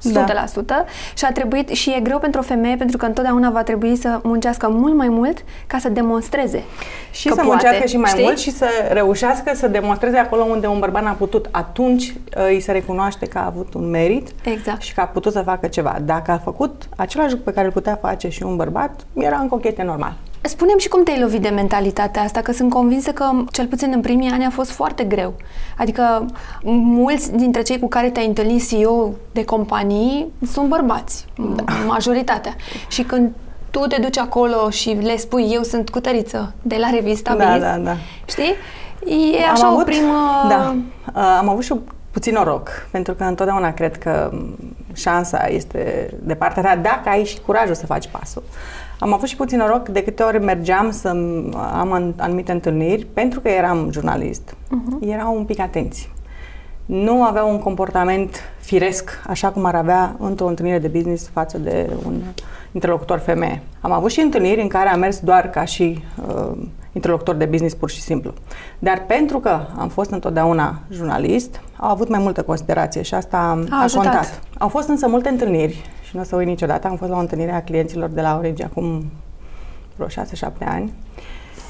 [0.09, 0.85] 100% Da.
[1.14, 4.21] și a trebuit și e greu pentru o femeie pentru că întotdeauna va trebui să
[4.23, 6.62] muncească mult mai mult ca să demonstreze
[7.11, 8.23] Și că să poate, muncească și mai știi?
[8.23, 11.49] mult și să reușească să demonstreze acolo unde un bărbat n-a putut.
[11.50, 12.02] Atunci
[12.37, 14.80] uh, îi se recunoaște că a avut un merit Exact.
[14.82, 15.97] și că a putut să facă ceva.
[16.04, 19.54] Dacă a făcut același lucru pe care îl putea face și un bărbat, era încă
[19.54, 20.12] o chestie normal.
[20.42, 24.00] Spunem și cum te-ai lovit de mentalitatea asta, că sunt convinsă că, cel puțin în
[24.00, 25.34] primii ani, a fost foarte greu.
[25.76, 26.26] Adică,
[26.62, 31.64] mulți dintre cei cu care te-ai întâlnit CEO de companii sunt bărbați, da.
[31.87, 32.54] majoritatea.
[32.88, 33.30] Și când
[33.70, 37.62] tu te duci acolo și le spui, eu sunt cutăriță de la revista Da, Biz,
[37.62, 37.96] da, da.
[38.25, 38.54] știi?
[39.38, 40.46] E așa o primă...
[40.49, 40.76] Da,
[41.14, 41.75] uh, am avut și
[42.11, 44.56] puțin noroc, pentru că întotdeauna cred că m,
[44.94, 48.42] șansa este de partea ta dacă ai și curajul să faci pasul.
[49.02, 51.09] Am avut și puțin noroc de câte ori mergeam să
[51.73, 55.09] am an- anumite întâlniri, pentru că eram jurnalist, uh-huh.
[55.09, 56.11] erau un pic atenți.
[56.87, 61.90] Nu aveau un comportament firesc, așa cum ar avea într-o întâlnire de business față de
[62.06, 62.21] un
[62.73, 63.62] interlocutor femeie.
[63.81, 66.57] Am avut și întâlniri în care am mers doar ca și uh,
[66.93, 68.33] interlocutor de business pur și simplu.
[68.79, 73.76] Dar pentru că am fost întotdeauna jurnalist, au avut mai multă considerație și asta a,
[73.76, 74.05] a ajutat.
[74.05, 74.43] contat.
[74.59, 76.87] Au fost însă multe întâlniri și nu o să uit niciodată.
[76.87, 79.11] Am fost la o întâlnire a clienților de la Origi acum
[79.97, 80.12] vreo 6-7
[80.64, 80.93] ani.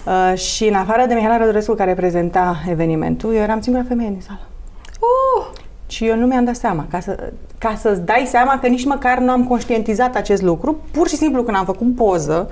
[0.07, 4.21] Uh, și în afară de Mihaela Rădurescu care prezenta evenimentul, eu eram singura femeie din
[4.21, 4.41] sală.
[5.01, 5.47] Uh,
[5.93, 6.87] Și eu nu mi-am dat seama.
[6.91, 11.09] Ca, să, ca să-ți dai seama că nici măcar nu am conștientizat acest lucru, pur
[11.09, 12.51] și simplu când am făcut poză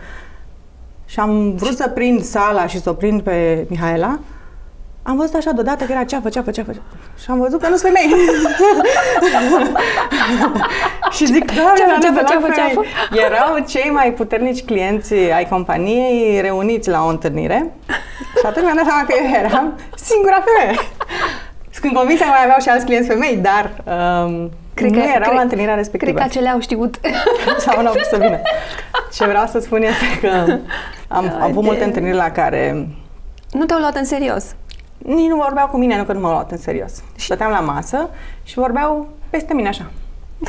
[1.07, 4.19] și am vrut să prind sala și să o prind pe Mihaela,
[5.03, 6.73] am văzut așa deodată că era ceafă, ceafă, ceafă.
[7.23, 8.15] Și am văzut că nu sunt femei.
[11.17, 12.83] și zic, doamne, Ceafă, dar nu ceafă, sunt ceafă, femei." ceafă.
[13.27, 17.75] Erau cei mai puternici clienți ai companiei reuniți la o întâlnire
[18.39, 20.79] și atunci mi-am dat seama că eu eram singura femeie.
[21.81, 23.65] Sunt convinsă că mai aveau și alți clienți femei, dar
[24.25, 26.11] um, Cred nu că- erau cred- la întâlnirea respectivă.
[26.13, 27.01] cred că acele au știut.
[27.67, 28.39] Sau nu au pus să vină.
[29.13, 30.59] Ce vreau să spun este că
[31.09, 32.89] am Ai avut de- multe întâlniri la care
[33.53, 34.55] nu te-au luat în serios.
[34.99, 36.93] nici nu vorbeau cu mine, nu că nu m-au luat în serios.
[37.17, 38.09] Și stăteam la masă
[38.43, 39.91] și vorbeau peste mine așa.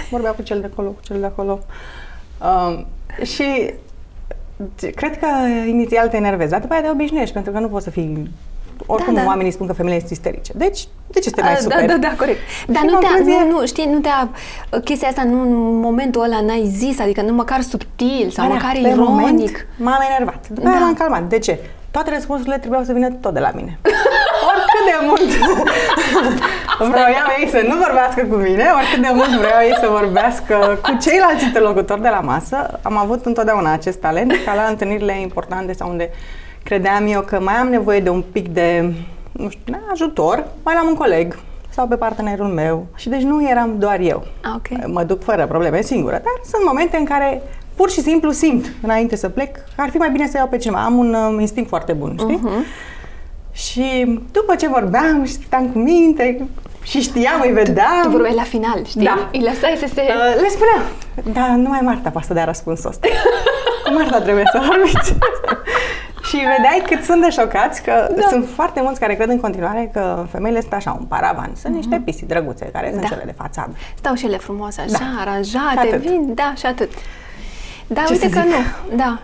[0.09, 1.59] Vorbeau cu cel de acolo, cu cel de acolo.
[2.41, 2.85] Um,
[3.25, 3.73] și
[4.95, 5.27] cred că
[5.67, 8.31] inițial te enervezi, dar după aia te obișnuiești, pentru că nu poți să fii...
[8.85, 9.27] Oricum Da, da.
[9.27, 10.51] oamenii spun că femeile sunt isterice.
[10.55, 11.85] Deci, de ce să te mai A, superi?
[11.87, 12.39] Da, da, da, corect.
[12.67, 14.29] Dar Și nu în te-a, concluzie- nu, nu, știi, nu te-a,
[14.83, 18.71] chestia asta nu în momentul ăla n-ai zis, adică nu măcar subtil sau Alea, măcar
[18.71, 18.97] pe ironic.
[18.97, 20.47] moment m-am enervat.
[20.49, 20.83] După aia Da.
[20.83, 21.23] m-am calmat.
[21.23, 21.59] De ce?
[21.91, 23.79] Toate răspunsurile trebuiau să vină tot de la mine.
[24.49, 25.29] Oricât de mult
[26.91, 27.07] vreau
[27.39, 31.43] ei să nu vorbească cu mine, oricât de mult vreau ei să vorbească cu ceilalți
[31.43, 36.09] interlocutori de la masă, am avut întotdeauna acest talent ca la întâlnirile importante sau unde
[36.71, 38.93] credeam eu că mai am nevoie de un pic de,
[39.31, 42.85] nu știu, ajutor, mai am un coleg sau pe partenerul meu.
[42.95, 44.23] Și deci nu eram doar eu.
[44.43, 44.87] Ah, ok.
[44.87, 47.41] Mă duc fără probleme singură, dar sunt momente în care
[47.75, 50.57] pur și simplu simt înainte să plec că ar fi mai bine să iau pe
[50.57, 50.83] cineva.
[50.83, 52.39] Am un um, instinct foarte bun, știi?
[52.41, 52.65] Mhm.
[53.51, 56.47] Și după ce vorbeam și stăteam cu minte
[56.81, 58.01] și știam, îi vedeam.
[58.03, 59.03] Tu vorbeai la final, știi?
[59.03, 59.29] Da.
[59.31, 60.01] Îi lăsai să se...
[60.01, 60.83] Uh, le spuneam,
[61.33, 63.07] dar numai Marta poate să dea răspunsul ăsta.
[63.85, 65.15] Cu Marta trebuie să vorbiți.
[66.23, 68.15] Și vedeai cât sunt de șocați că Da.
[68.21, 68.27] da.
[68.29, 71.51] sunt foarte mulți care cred în continuare că femeile sunt așa, un paravan.
[71.61, 73.07] Sunt niște pisi drăguțe care sunt Da.
[73.07, 73.71] cele de fațadă.
[73.95, 75.21] Stau și ele frumoase, așa, Da.
[75.21, 75.99] aranjate, Și atât.
[76.01, 76.91] vin, da, și atât.
[77.87, 78.49] Dar Ce uite să că zic?
[78.91, 79.19] nu, da.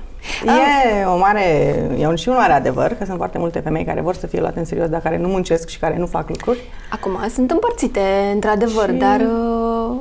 [0.45, 3.83] Ah, E o mare, e un, și un mare adevăr că sunt foarte multe femei
[3.85, 6.29] care vor să fie luate în serios, dar care nu muncesc și care nu fac
[6.29, 6.59] lucruri.
[6.91, 7.99] Acum sunt împărțite,
[8.33, 9.95] într-adevăr, Și- dar uh,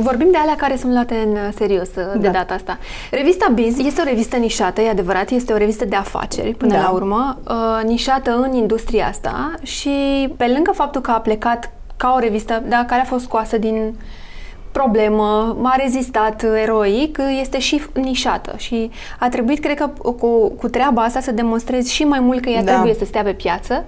[0.00, 2.30] vorbim de alea care sunt luate în serios uh, de Da.
[2.30, 2.78] data asta.
[3.10, 6.80] Revista Biz este o revistă nișată, e adevărat, este o revistă de afaceri până Da.
[6.80, 9.90] la urmă, uh, nișată în industria asta și
[10.36, 13.94] pe lângă faptul că a plecat ca o revistă, da, care a fost scoasă din
[14.72, 20.48] problemă, a rezistat uh, eroic, uh, este și nișată și a trebuit, cred că, cu,
[20.48, 22.72] cu treaba asta să demonstrezi și mai mult că ea Da.
[22.72, 23.84] trebuie să stea pe piață,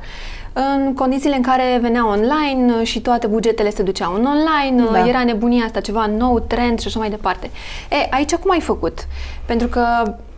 [0.52, 5.08] în condițiile în care venea online și toate bugetele se duceau în online, Da.
[5.08, 7.50] era nebunia asta, ceva nou, trend și așa mai departe.
[7.90, 9.06] E, aici cum ai făcut?
[9.46, 9.84] Pentru că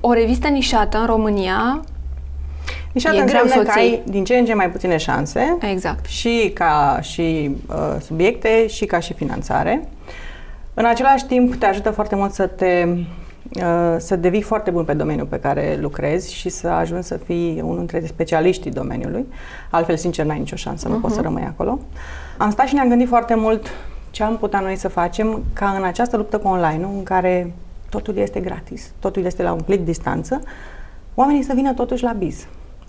[0.01, 1.81] o revistă nișată în România,
[2.92, 3.90] Deci E asta greu înseamnă să o că ții.
[3.90, 6.07] ai din ce în ce mai puține șanse exact.
[6.07, 9.88] și ca și uh, subiecte și ca și finanțare.
[10.75, 12.98] În același timp te ajută foarte mult să te uh,
[13.96, 17.76] să devii foarte bun pe domeniul pe care lucrezi și să ajungi să fii unul
[17.76, 19.26] dintre specialiștii domeniului.
[19.70, 21.78] Altfel, sincer, n-ai nicio șansă, nu poți să rămâi acolo.
[22.38, 23.66] Am stat și ne-am gândit foarte mult
[24.11, 27.52] ce am putea noi să facem ca în această luptă cu online în care
[27.88, 30.40] totul este gratis, totul este la un click distanță,
[31.14, 32.46] oamenii să vină totuși la biz.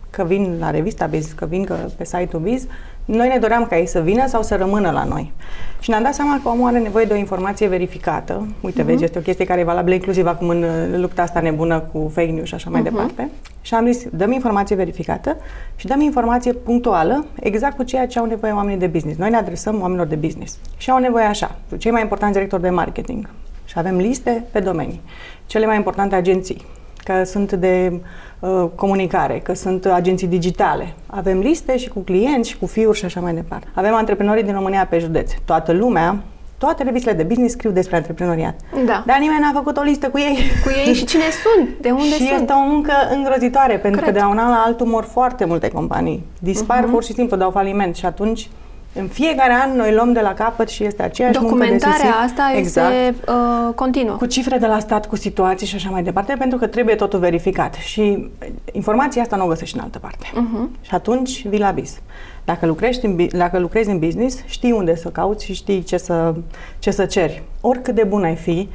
[0.09, 2.67] Că vin la revista Biz, că vin că pe site-ul Biz,
[3.05, 5.31] noi ne doream ca ei să vină sau să rămână la noi.
[5.79, 8.47] Și ne-am dat seama că omul are nevoie de o informație verificată.
[8.61, 8.85] Uite, uh-huh.
[8.85, 12.11] vezi, este o chestie care e valabilă inclusiv acum în uh, lupta asta nebună cu
[12.13, 12.89] fake news și așa mai Mhm.
[12.89, 13.29] departe.
[13.61, 15.37] Și am zis, dăm informație verificată
[15.75, 19.17] și dăm informație punctuală, exact cu ceea ce au nevoie oamenii de business.
[19.19, 20.57] Noi ne adresăm oamenilor de business.
[20.77, 23.29] Și au nevoie așa, cu cei mai importanți directori de marketing.
[23.65, 25.01] Și avem liste pe domenii.
[25.45, 26.65] Cele mai importante agenții,
[27.03, 28.01] că sunt de
[28.47, 30.93] uh, comunicare, că sunt agenții digitale.
[31.07, 33.67] Avem liste și cu clienți și cu fiuri și așa mai departe.
[33.73, 35.31] Avem antreprenorii din România pe județ.
[35.45, 36.17] Toată lumea,
[36.57, 38.55] toate revistele de business scriu despre antreprenoriat.
[38.85, 39.03] Da.
[39.05, 40.37] Dar nimeni n-a făcut o listă cu ei.
[40.63, 41.69] Cu ei și cine sunt?
[41.81, 42.29] De unde și sunt?
[42.39, 44.13] este o muncă îngrozitoare, pentru Cred.
[44.13, 46.25] că de la un an la altul mor foarte multe companii.
[46.39, 46.91] Dispar Mhm.
[46.91, 48.49] pur și simplu, dau faliment și atunci
[48.95, 52.23] în fiecare an noi luăm de la capăt și este aceeași muncă de Documentarea sisif.
[52.23, 52.93] asta exact.
[52.93, 54.15] este uh, continuă.
[54.15, 57.19] Cu cifre de la stat, cu situații și așa mai departe, pentru că trebuie totul
[57.19, 57.73] verificat.
[57.73, 58.29] Și
[58.71, 60.25] informația asta nu o găsești în altă parte.
[60.31, 60.81] Uh-huh.
[60.81, 61.99] Și atunci vii la bis.
[62.45, 65.97] Dacă lucrezi, în, bi- dacă lucrezi în business, știi unde să cauți și știi ce
[65.97, 66.33] să,
[66.79, 67.43] ce să ceri.
[67.61, 68.69] Oricât de bun ai fi,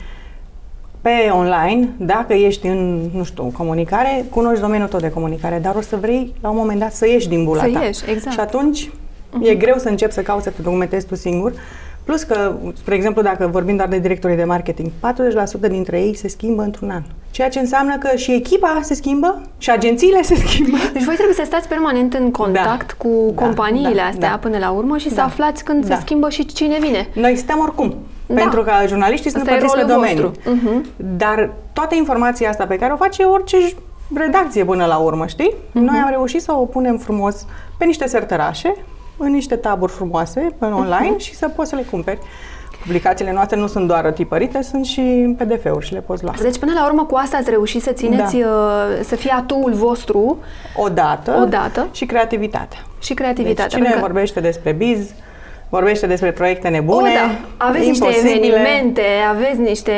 [1.01, 5.81] pe online, dacă ești în, nu știu, comunicare, cunoști domeniul tot de comunicare, dar o
[5.81, 7.85] să vrei la un moment dat să ieși din bula Să ta.
[7.85, 8.33] ieși, exact.
[8.35, 8.91] Și atunci
[9.41, 11.53] e greu să începi să cauți, să te documentezi tu singur.
[12.05, 14.91] Plus că, spre exemplu, dacă vorbim doar de directorii de marketing,
[15.67, 17.03] 40% dintre ei se schimbă într-un an.
[17.31, 20.77] Ceea ce înseamnă că și echipa se schimbă și agențiile se schimbă.
[20.93, 24.37] Deci voi trebuie să stați permanent în contact cu Da, companiile da, astea da.
[24.38, 25.25] până la urmă și să Da.
[25.25, 25.95] aflați când Da.
[25.95, 27.09] se schimbă și cine vine.
[27.14, 27.95] Noi stăm oricum.
[28.27, 28.35] Da.
[28.35, 30.23] Pentru că jurnaliștii sunt Asta e împărțiți pe rolul domenii.
[30.23, 30.53] vostru.
[30.67, 30.87] Mhm.
[31.17, 33.75] Dar toată informația asta pe care o face orice j-
[34.14, 35.55] redacție până la urmă, știi?
[35.73, 35.85] Mhm.
[35.85, 37.47] Noi am reușit să o punem frumos
[37.79, 38.75] pe niște sertărașe,
[39.19, 41.19] în niște taburi frumoase, pe online Mhm.
[41.19, 42.19] și să poți să le cumperi.
[42.83, 46.35] Publicațiile noastre nu sunt doar tipărite, sunt și în PDF-uri și le poți lua.
[46.43, 48.47] Deci până la urmă cu asta ați reușit să țineți, Da.
[48.49, 50.39] uh, să fie atuul vostru
[50.77, 51.87] Odată, Odată.
[51.93, 52.79] și creativitatea.
[53.01, 53.63] și creativitatea.
[53.65, 55.11] Deci cine pentru că- vorbește despre biz,
[55.69, 57.31] vorbește despre proiecte nebune, O, da.
[57.67, 58.47] Aveți niște imposibile.
[58.47, 59.93] evenimente, aveți niște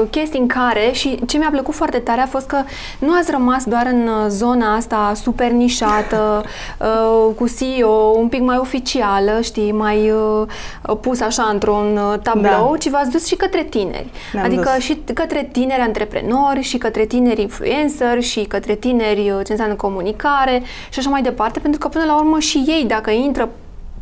[0.00, 2.56] uh, chestii în care și ce mi-a plăcut foarte tare a fost că
[2.98, 6.42] nu ați rămas doar în uh, zona asta super nișată,
[6.80, 12.70] uh, cu CEO un pic mai oficială, știi, mai uh, pus așa într-un uh, tablou,
[12.70, 12.76] Da.
[12.78, 14.06] ci v-ați dus și către tineri.
[14.32, 14.84] Ne-am adică dus.
[14.84, 20.62] și către tineri antreprenori și către tineri influencer și către tineri uh, ce înseamnă comunicare
[20.90, 23.48] și așa mai departe, pentru că până la urmă și ei, dacă intră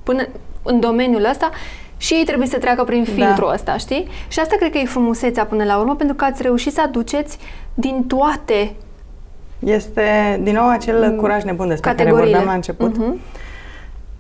[0.02, 0.22] până
[0.66, 1.50] în domeniul ăsta,
[1.96, 4.08] și ei trebuie să treacă prin filtrul ăsta, știi?
[4.28, 7.38] Și asta cred că e frumusețea până la urmă, pentru că ați reușit să aduceți
[7.74, 8.72] din toate
[9.58, 12.30] Este, din nou, acel curaj nebun despre care categoriile.
[12.30, 12.96] vorbeam la început.
[12.96, 13.20] Mhm.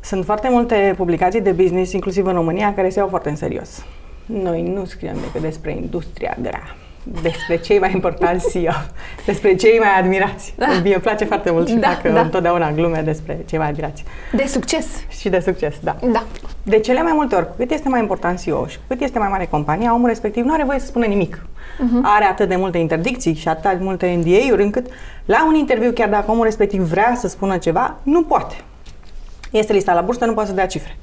[0.00, 3.84] Sunt foarte multe publicații de business, inclusiv în România, care se iau foarte în serios.
[4.26, 6.76] Noi nu scriem decât despre industria grea,
[7.22, 8.72] despre cei mai importanți CEO,
[9.26, 10.54] despre cei mai admirați.
[10.56, 10.66] Da.
[10.82, 12.20] Mie îmi place foarte mult și Da, fac da.
[12.20, 14.04] întotdeauna glume despre cei mai admirați.
[14.32, 14.86] De succes!
[15.08, 15.96] Și de succes, da.
[16.12, 16.24] Da.
[16.62, 19.18] De cele mai multe ori, cu cât este mai important CEO și cu cât este
[19.18, 21.36] mai mare compania, omul respectiv nu are voie să spună nimic.
[21.36, 22.02] Uh-huh.
[22.02, 24.86] Are atât de multe interdicții și atât de multe NDA-uri încât
[25.24, 28.54] la un interviu, chiar dacă omul respectiv vrea să spună ceva, nu poate.
[29.50, 30.96] Este listat la bursă, nu poate să dea cifre.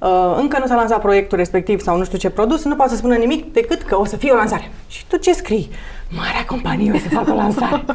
[0.00, 2.96] Uh, încă nu s-a lansat proiectul respectiv sau nu știu ce produs, nu poate să
[2.96, 4.70] spună nimic decât că o să fie o lansare.
[4.88, 5.70] Și tu ce scrii?
[6.08, 7.76] Marea companie o să facă o lansare.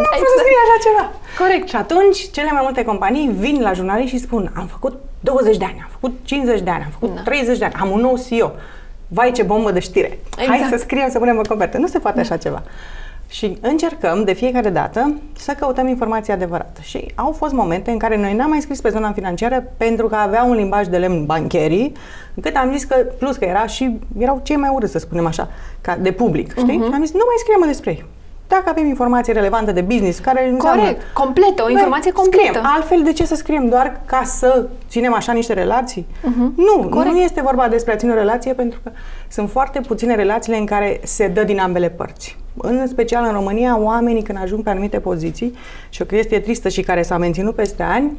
[0.00, 1.10] nu poți să scrii așa ceva.
[1.38, 1.68] Corect.
[1.68, 5.64] Și atunci, cele mai multe companii vin la jurnaliști și spun am făcut 20 de
[5.64, 7.20] ani, am făcut 50 de ani, am făcut Da.
[7.22, 8.50] 30 de ani, am un nou CEO.
[9.08, 10.18] Vai ce bombă de știre.
[10.36, 10.68] Hai Exact.
[10.72, 11.78] să scriem, să punem pe copertă.
[11.78, 12.62] Nu se poate așa ceva.
[13.32, 16.80] Și încercăm de fiecare dată să căutăm informații adevărată.
[16.80, 20.14] Și au fost momente în care noi n-am mai scris pe zona financiară pentru că
[20.14, 21.92] avea un limbaj de lemn bancherii,
[22.34, 25.48] încât am zis că, plus că era și, erau cei mai urâți, să spunem așa,
[25.80, 26.76] ca de public, știi?
[26.76, 26.86] Mhm.
[26.86, 28.04] Și am zis, nu mai scriem despre ei.
[28.54, 30.80] Dacă avem informații relevante de business, care înseamnă...
[30.82, 31.02] Corect.
[31.12, 32.46] Completă, o Noi informație completă.
[32.46, 32.66] Scriem.
[32.74, 33.68] Altfel, de ce să scriem?
[33.68, 36.06] Doar ca să ținem așa niște relații?
[36.22, 36.54] Mhm.
[36.56, 37.12] Nu, Corect.
[37.14, 38.90] nu este vorba despre a ține o relație, pentru că
[39.28, 42.36] sunt foarte puține relațiile în care se dă din ambele părți.
[42.56, 45.54] În special în România, oamenii când ajung pe anumite poziții,
[45.88, 48.12] și o chestie tristă și care s-a menținut peste ani,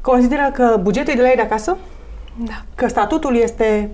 [0.00, 1.76] consideră că bugetul e de la ei de acasă,
[2.36, 2.62] Da.
[2.74, 3.90] că statutul este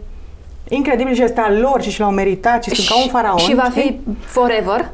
[0.69, 3.39] incredibil și este al lor și și l-au meritat și sunt ca un faraon.
[3.39, 3.83] Și va știi?
[3.83, 4.89] fi forever?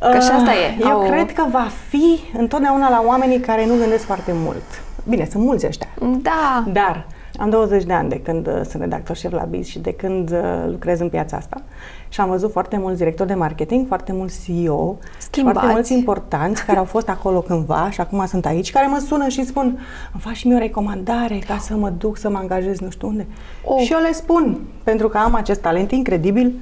[0.00, 0.76] Că și asta e.
[0.80, 4.62] Eu Au- cred că va fi întotdeauna la oamenii care nu gândesc foarte mult.
[5.08, 5.88] Bine, sunt mulți ăștia.
[6.22, 6.64] Da.
[6.72, 7.06] Dar
[7.38, 10.30] am 20 de ani de când uh, sunt redactor șef la Biz și de când
[10.30, 11.62] uh, lucrez în piața asta
[12.08, 15.56] și am văzut foarte mulți directori de marketing, foarte mulți CEO, și Schimbați.
[15.56, 19.28] foarte mulți importanți care au fost acolo cândva și acum sunt aici, care mă sună
[19.28, 19.64] și spun
[20.12, 23.08] îmi faci și mie o recomandare ca să mă duc să mă angajez nu știu
[23.08, 23.26] unde.
[23.64, 23.82] Oh.
[23.84, 26.52] Și eu le spun, pentru că am acest talent incredibil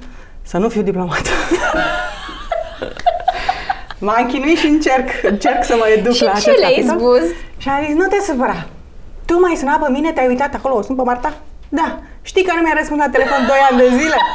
[0.41, 1.21] să nu fiu diplomat.
[4.05, 6.97] M-am chinuit și încerc, încerc să mă educ Și la ce acest le-ai capitol.
[6.99, 7.25] spus?
[7.57, 8.65] Și a zis, nu te supăra.
[9.25, 11.33] Tu mai suna pe mine, te-ai uitat acolo, o sun pe Marta?
[11.69, 11.99] Da.
[12.21, 14.15] Știi că nu mi-a răspuns la telefon 2 ani de zile?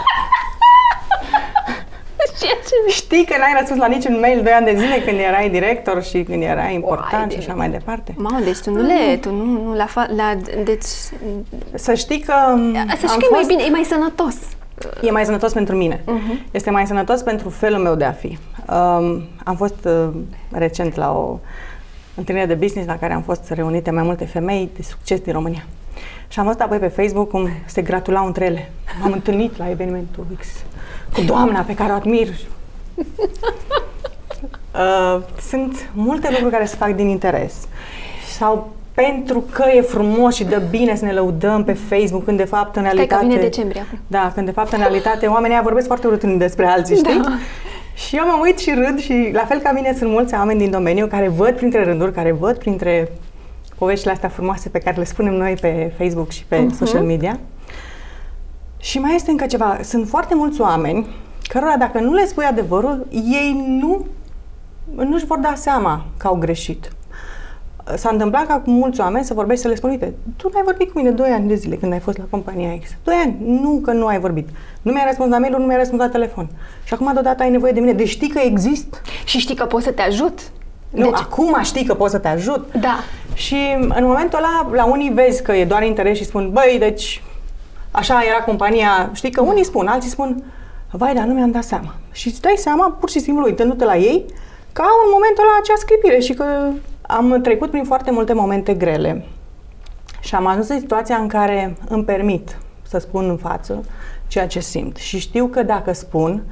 [2.40, 5.48] Ceea ce Știi că n-ai răspuns la niciun mail 2 ani de zile când erai
[5.48, 8.14] director și când erai important Oai și de așa mai departe?
[8.16, 10.84] Mamă, deci tu nu le, tu nu, nu la, fa, la deci,
[11.74, 14.34] Să știi că să am știi că e mai fost- bine, e mai sănătos.
[15.02, 16.02] E mai sănătos pentru mine.
[16.06, 16.46] Mhm.
[16.50, 18.38] Este mai sănătos pentru felul meu de a fi.
[18.68, 20.08] Um, am fost uh,
[20.50, 21.38] recent la o
[22.14, 25.64] întâlnire de business la care am fost reunite mai multe femei de succes din România.
[26.28, 28.72] Și am văzut apoi pe Facebook cum se gratulau între ele.
[29.00, 30.46] M-am întâlnit la evenimentul X
[31.12, 32.28] cu doamna pe care o admir.
[34.74, 37.68] Uh, sunt multe lucruri care se fac din interes.
[38.30, 38.72] Sau
[39.04, 42.76] pentru că e frumos și dă bine să ne lăudăm pe Facebook, când de fapt
[42.76, 43.26] în Stai că realitate...
[43.26, 43.98] vine decembrie acum.
[44.06, 47.20] Da, când de fapt în realitate oamenii aia vorbesc foarte urât unii despre alții, știi?
[47.22, 47.28] Da.
[47.94, 50.70] Și eu mă uit și râd și la fel ca mine sunt mulți oameni din
[50.70, 53.12] domeniu care văd printre rânduri, care văd printre
[53.78, 56.74] poveștile astea frumoase pe care le spunem noi pe Facebook și pe Mhm.
[56.74, 57.38] social media.
[58.80, 59.78] Și mai este încă ceva.
[59.82, 61.06] Sunt foarte mulți oameni
[61.42, 64.06] cărora dacă nu le spui adevărul, ei nu
[64.94, 66.90] nu-și vor da seama că au greșit.
[67.96, 70.90] S-a întâmplat ca cu mulți oameni să vorbești să le spun, uite, tu n-ai vorbit
[70.92, 72.88] cu mine 2 ani de zile când ai fost la compania X.
[73.04, 74.48] 2 ani, nu că nu ai vorbit.
[74.82, 76.48] Nu mi-ai răspuns la mail nu mi-ai răspuns la telefon.
[76.84, 77.92] Și acum deodată ai nevoie de mine.
[77.92, 79.02] Deci știi că exist.
[79.24, 80.38] Și știi că pot să te ajut.
[80.90, 82.72] Nu, Deci- acum știi că pot să te ajut.
[82.80, 82.98] Da.
[83.34, 83.56] Și
[83.94, 87.22] în momentul ăla, la unii vezi că e doar interes și spun, băi, deci
[87.90, 89.10] așa era compania.
[89.12, 90.42] Știi că unii spun, alții spun,
[90.90, 91.94] vai, dar nu mi-am dat seama.
[92.12, 94.24] Și îți dai seama, pur și simplu, uitându-te la ei,
[94.72, 96.44] că au în momentul ăla acea sclipire și că
[97.10, 99.24] am trecut prin foarte multe momente grele.
[100.20, 103.84] Și am ajuns în situația în care îmi permit să spun în față
[104.26, 104.96] ceea ce simt.
[104.96, 106.42] Și știu că dacă spun,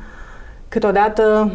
[0.68, 1.52] câteodată,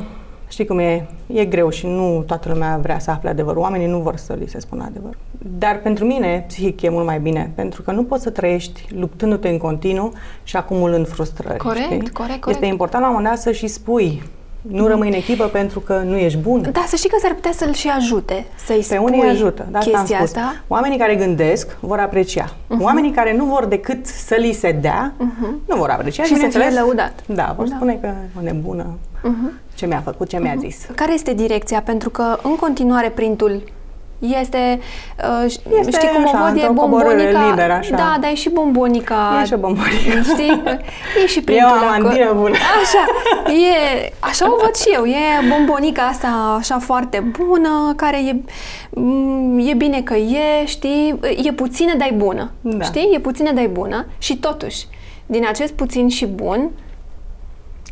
[0.48, 3.62] știi cum e, e greu și nu toată lumea vrea să afle adevărul.
[3.62, 5.18] Oamenii nu vor să li se spună adevărul.
[5.58, 9.50] Dar pentru mine, psihic, e mult mai bine, pentru că nu poți să trăiești luptându-te
[9.50, 11.58] în continuu și acumulând frustrări.
[11.58, 11.98] Corect, știi?
[11.98, 12.48] corect, corect.
[12.48, 14.24] Este important la un moment dat să și spui.
[14.62, 16.70] Nu rămâi în echipă pentru că nu ești bun.
[16.72, 19.78] Da, să știi că s-ar putea să-l și ajute, să-i Pe spui unii ajută, de
[19.78, 20.36] asta am chestia spus.
[20.36, 20.56] asta.
[20.68, 22.54] Oamenii care gândesc vor aprecia.
[22.68, 22.82] Mhm.
[22.84, 25.14] Oamenii care nu vor decât să li se dea,
[25.66, 26.24] nu vor aprecia.
[26.24, 27.14] Și să fie bineînțeles, lăudat.
[27.26, 27.76] Da, vor Da.
[27.76, 28.86] spune că e o nebună,
[29.74, 30.86] ce mi-a făcut, ce mi-a zis.
[30.96, 31.82] Care este direcția?
[31.82, 33.62] Pentru că în continuare printul
[34.40, 34.80] este,
[35.44, 35.44] uh,
[35.80, 37.50] Este știi cum așa, o văd, e într-o coborâre bombonica.
[37.50, 37.96] liberă, așa.
[37.96, 39.40] Da, dar e și bombonica.
[39.42, 40.22] E și o bombonica.
[40.34, 40.62] Știi?
[41.24, 41.86] E și printul E o acolo.
[41.90, 42.56] amandină bună.
[42.84, 43.04] Așa,
[43.54, 45.04] e, așa o văd și eu.
[45.06, 48.36] E bombonica asta așa foarte bună, care e,
[49.00, 51.20] m, e bine că e, știi?
[51.44, 52.52] E puțină, dar e bună.
[52.62, 52.84] Da.
[52.86, 53.10] Știi?
[53.14, 54.06] E puțină, dar e bună.
[54.18, 54.86] Și totuși,
[55.26, 56.70] din acest puțin și bun,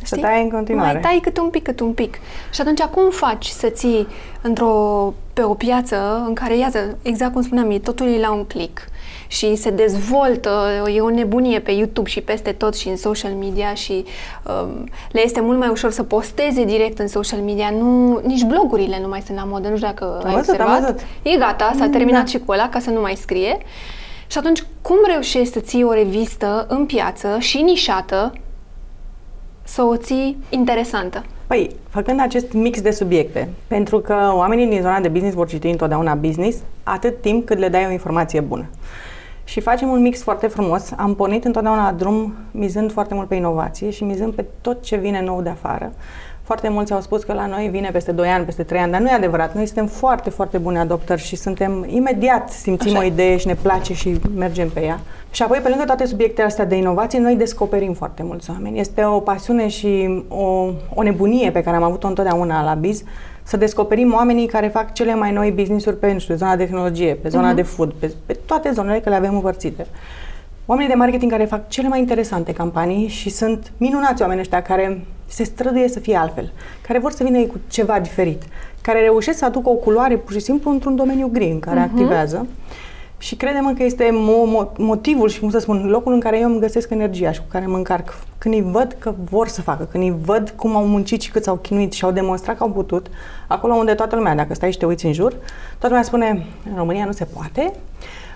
[0.03, 0.91] Să tai în continuare.
[0.91, 2.17] mai tai cât un pic, cât un pic.
[2.53, 4.07] Și atunci cum faci să ții
[4.41, 8.45] într-o, pe o piață în care, iată, exact cum spuneam, e totul e la un
[8.45, 8.81] click
[9.27, 13.73] și se dezvoltă, e o nebunie pe YouTube și peste tot și în social media
[13.73, 14.05] și
[14.63, 17.69] um, le este mult mai ușor să posteze direct în social media.
[17.69, 20.65] Nu, nici blogurile nu mai sunt la modă, nu știu dacă Am ai văzut, am
[20.65, 20.79] observat.
[20.79, 20.99] văzut.
[21.21, 22.27] E gata, s-a Mm, terminat da.
[22.29, 23.57] și cu ăla ca să nu mai scrie.
[24.27, 28.33] Și atunci, cum reușești să ții o revistă în piață și nișată
[29.69, 31.23] să o ții interesantă?
[31.47, 35.67] Păi, făcând acest mix de subiecte, pentru că oamenii din zona de business vor citi
[35.67, 38.65] întotdeauna business, atât timp cât le dai o informație bună.
[39.43, 40.91] Și facem un mix foarte frumos.
[40.97, 44.95] Am pornit întotdeauna la drum mizând foarte mult pe inovație și mizând pe tot ce
[44.95, 45.93] vine nou de afară.
[46.49, 49.01] Foarte mulți au spus că la noi vine peste 2 ani, peste 3 ani, dar
[49.01, 49.53] nu e adevărat.
[49.53, 53.07] Noi suntem foarte, foarte buni adoptări și suntem imediat simțim Așa o e.
[53.07, 54.99] idee și ne place și mergem pe ea.
[55.31, 58.79] Și apoi, pe lângă toate subiectele astea de inovație, noi descoperim foarte mulți oameni.
[58.79, 63.03] Este o pasiune și o, o nebunie pe care am avut-o întotdeauna la Biz,
[63.43, 67.13] să descoperim oamenii care fac cele mai noi business-uri pe, nu știu, zona de tehnologie,
[67.13, 69.87] pe zona de food, pe, pe toate zonele, că le avem împărțite.
[70.65, 75.01] Oamenii de marketing care fac cele mai interesante campanii și sunt minunați oamenii ăștia care
[75.29, 76.51] se străduie să fie altfel,
[76.87, 78.43] care vor să vină ei cu ceva diferit,
[78.81, 82.47] care reușesc să aducă o culoare pur și simplu într-un domeniu gri în care activează.
[83.21, 86.49] Și credem că este mo- mo- motivul și, cum să spun, locul în care eu
[86.49, 88.17] îmi găsesc energia și cu care mă încarc.
[88.37, 91.43] Când îi văd că vor să facă, când îi văd cum au muncit și cât
[91.43, 93.07] s-au chinuit și au demonstrat că au putut,
[93.47, 95.31] acolo unde toată lumea, dacă stai și te uiți în jur,
[95.69, 97.73] toată lumea spune, în România nu se poate,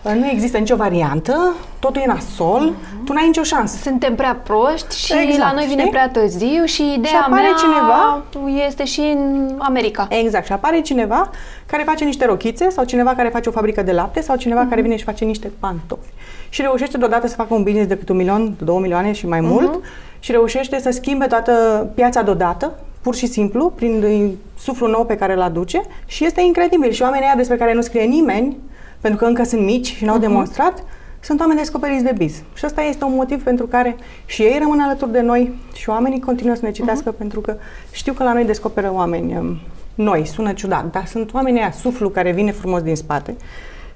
[0.04, 3.06] nu există nicio variantă, totul e nasol, uh-huh.
[3.06, 3.78] tu n-ai nicio șansă.
[3.82, 5.92] Suntem prea proști și exact, la noi vine știi?
[5.92, 8.24] prea târziu și ideea și apare mea cineva,
[8.68, 10.08] este și în America.
[10.10, 11.30] Exact, și apare cineva
[11.66, 14.70] care face niște rochițe sau cineva care face o fabrică de lapte sau cineva uh-huh.
[14.70, 16.10] care vine și face niște pantofi.
[16.50, 19.40] Și reușește deodată să facă un business de cât un milion, două milioane și mai
[19.40, 19.50] uh-huh.
[19.50, 19.84] mult
[20.20, 21.52] și reușește să schimbe toată
[21.96, 26.92] piața deodată, pur și simplu, prin suflul nou pe care îl aduce și este incredibil.
[26.92, 28.58] Și oamenii aia despre care nu scrie nimeni,
[29.04, 30.22] pentru că încă sunt mici și n-au uh-huh.
[30.22, 30.84] demonstrat,
[31.20, 32.44] sunt oameni descoperiți de biz.
[32.54, 36.20] Și ăsta este un motiv pentru care și ei rămân alături de noi și oamenii
[36.20, 37.18] continuă să ne citească uh-huh.
[37.18, 37.56] pentru că
[37.92, 39.60] știu că la noi descoperă oameni um,
[39.96, 43.36] noi, sună ciudat, dar sunt oamenii aia, suflu care vine frumos din spate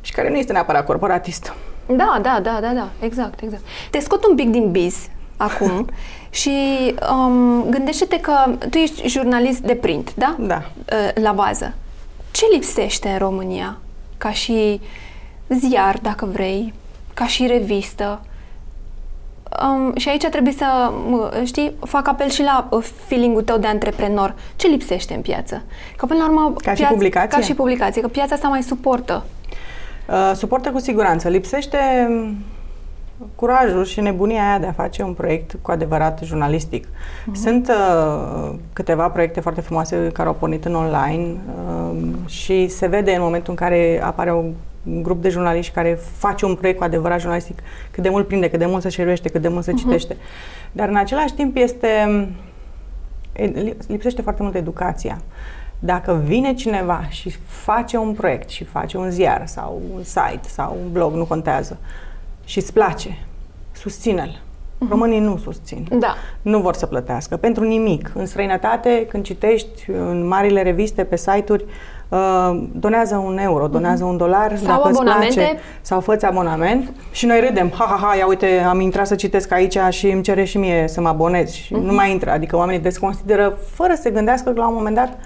[0.02, 1.54] și care nu este neapărat corporatist.
[1.86, 3.63] Da, da, da, da, da, exact, exact.
[3.91, 5.88] Te scot un pic din biz acum
[6.39, 6.52] și
[7.12, 8.34] um, gândește-te că
[8.70, 10.36] tu ești jurnalist de print, da?
[10.39, 10.62] Da.
[10.91, 11.74] Uh, la bază.
[12.32, 13.78] Ce lipsește în România
[14.17, 14.82] ca și
[15.49, 16.73] ziar, dacă vrei,
[17.13, 18.21] ca și revistă.
[19.63, 20.91] Um, și aici trebuie să,
[21.43, 24.36] știi, fac apel și la uh, feeling-ul tău de antreprenor.
[24.56, 25.63] Ce lipsește în piață?
[25.97, 26.41] Că până la urmă...
[26.41, 27.39] Ca piața, și publicație?
[27.39, 29.25] Ca și publicație, că piața asta mai suportă.
[30.10, 31.27] Uh, suportă cu siguranță.
[31.27, 31.77] Lipsește
[33.36, 36.86] curajul și nebunia aia de a face un proiect cu adevărat jurnalistic.
[36.86, 37.34] Uh-huh.
[37.34, 43.12] Sunt uh, câteva proiecte foarte frumoase care au pornit în online uh, și se vede
[43.12, 44.53] în momentul în care apare un
[45.01, 47.60] grup de jurnaliști care face un proiect cu adevărat jurnalistic,
[47.91, 49.75] cât de mult prinde, cât de mult se șeruiește, cât de mult se uh-huh.
[49.75, 50.17] citește.
[50.71, 51.88] Dar în același timp este
[53.88, 55.21] lipsește foarte mult educația.
[55.80, 60.77] Dacă vine cineva și face un proiect și face un ziar sau un site sau
[60.84, 61.77] un blog, nu contează,
[62.47, 63.17] și îți place,
[63.71, 64.39] susține-l.
[64.39, 64.89] Uh-huh.
[64.89, 65.88] Românii nu susțin.
[65.99, 66.15] Da.
[66.41, 68.12] Nu vor să plătească pentru nimic.
[68.15, 71.65] În străinătate, când citești în marile reviste, pe site-uri,
[72.10, 74.10] uh, donează un euro, donează uh-huh.
[74.10, 75.33] un dolar, sau dacă abonamente.
[75.33, 79.15] place, sau fă abonament și noi râdem, ha, ha, ha, ia uite, am intrat să
[79.15, 81.83] citesc aici și îmi cere și mie să mă abonez și uh-huh.
[81.83, 82.31] nu mai intră.
[82.31, 85.17] Adică oamenii desconsideră fără să se gândească că la un moment dat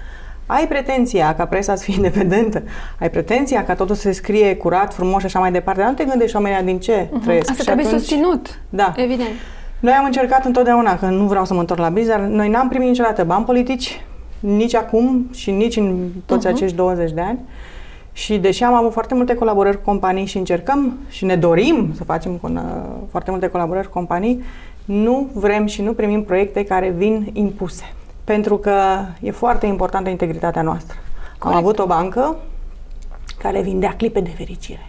[0.52, 2.62] ai pretenția ca presa să fie independentă,
[2.98, 5.96] ai pretenția ca totul să se scrie curat, frumos și așa mai departe, dar nu
[5.96, 7.22] te gândești oamenii din ce uh-huh.
[7.22, 7.50] trăiesc.
[7.50, 8.60] Asta și trebuie atunci, susținut.
[8.68, 8.92] Da.
[8.96, 9.28] Evident.
[9.80, 12.68] Noi am încercat întotdeauna, că nu vreau să mă întorc la biz, dar noi n-am
[12.68, 14.04] primit niciodată bani politici,
[14.40, 16.50] nici acum și nici în toți uh-huh.
[16.50, 17.38] acești 20 de ani.
[18.12, 22.04] Și deși am avut foarte multe colaborări cu companii și încercăm și ne dorim să
[22.04, 22.60] facem cu, uh,
[23.10, 24.42] foarte multe colaborări cu companii,
[24.84, 27.84] nu vrem și nu primim proiecte care vin impuse
[28.24, 30.96] pentru că e foarte importantă integritatea noastră.
[31.38, 31.58] Corect.
[31.58, 32.36] Am avut o bancă
[33.38, 34.86] care vindea clipe de fericire.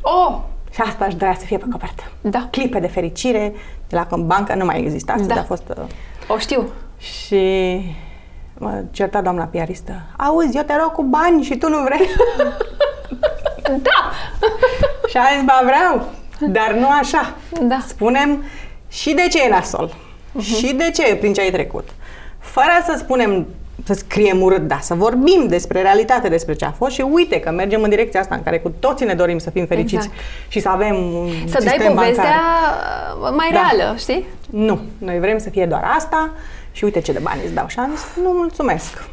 [0.00, 0.38] Oh!
[0.70, 2.02] Și asta aș vrea să fie pe copertă.
[2.20, 2.48] Da.
[2.50, 3.52] Clipe de fericire,
[3.88, 5.34] de la banca nu mai exista, da.
[5.34, 5.62] a fost...
[5.68, 5.84] Uh,
[6.28, 6.68] o știu.
[6.98, 7.80] Și
[8.58, 9.92] mă certa doamna piaristă.
[10.16, 12.08] Auzi, eu te rog cu bani și tu nu vrei?
[13.88, 14.10] da!
[15.10, 16.06] și a zis, ba vreau,
[16.52, 17.34] dar nu așa.
[17.60, 17.78] Da.
[17.86, 18.44] Spunem
[18.88, 19.88] și de ce e nasol.
[19.88, 20.56] Uh-huh.
[20.56, 21.88] Și de ce prin ce ai trecut
[22.44, 23.46] fără să spunem
[23.84, 27.50] să scriem urât, da, să vorbim despre realitate, despre ce a fost și uite că
[27.50, 30.20] mergem în direcția asta în care cu toții ne dorim să fim fericiți exact.
[30.48, 32.40] și să avem un Să dai povestea
[33.14, 33.34] bancar.
[33.34, 33.70] mai da.
[33.76, 34.24] reală, știi?
[34.50, 36.30] Nu, noi vrem să fie doar asta
[36.72, 39.04] și uite ce de bani îți dau și am zis, nu mulțumesc.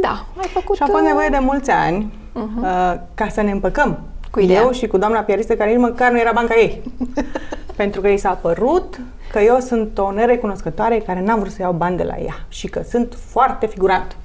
[0.00, 0.76] Da, ai făcut...
[0.76, 2.62] Și a fost nevoie de mulți ani uh-huh.
[2.62, 3.98] uh, ca să ne împăcăm.
[4.30, 4.60] Cu ideea.
[4.60, 6.82] Eu și cu doamna piaristă care nici măcar nu era banca ei.
[7.76, 11.72] Pentru că i s-a părut că eu sunt o nerecunoscătoare care n-am vrut să iau
[11.72, 14.16] bani de la ea și că sunt foarte figurant.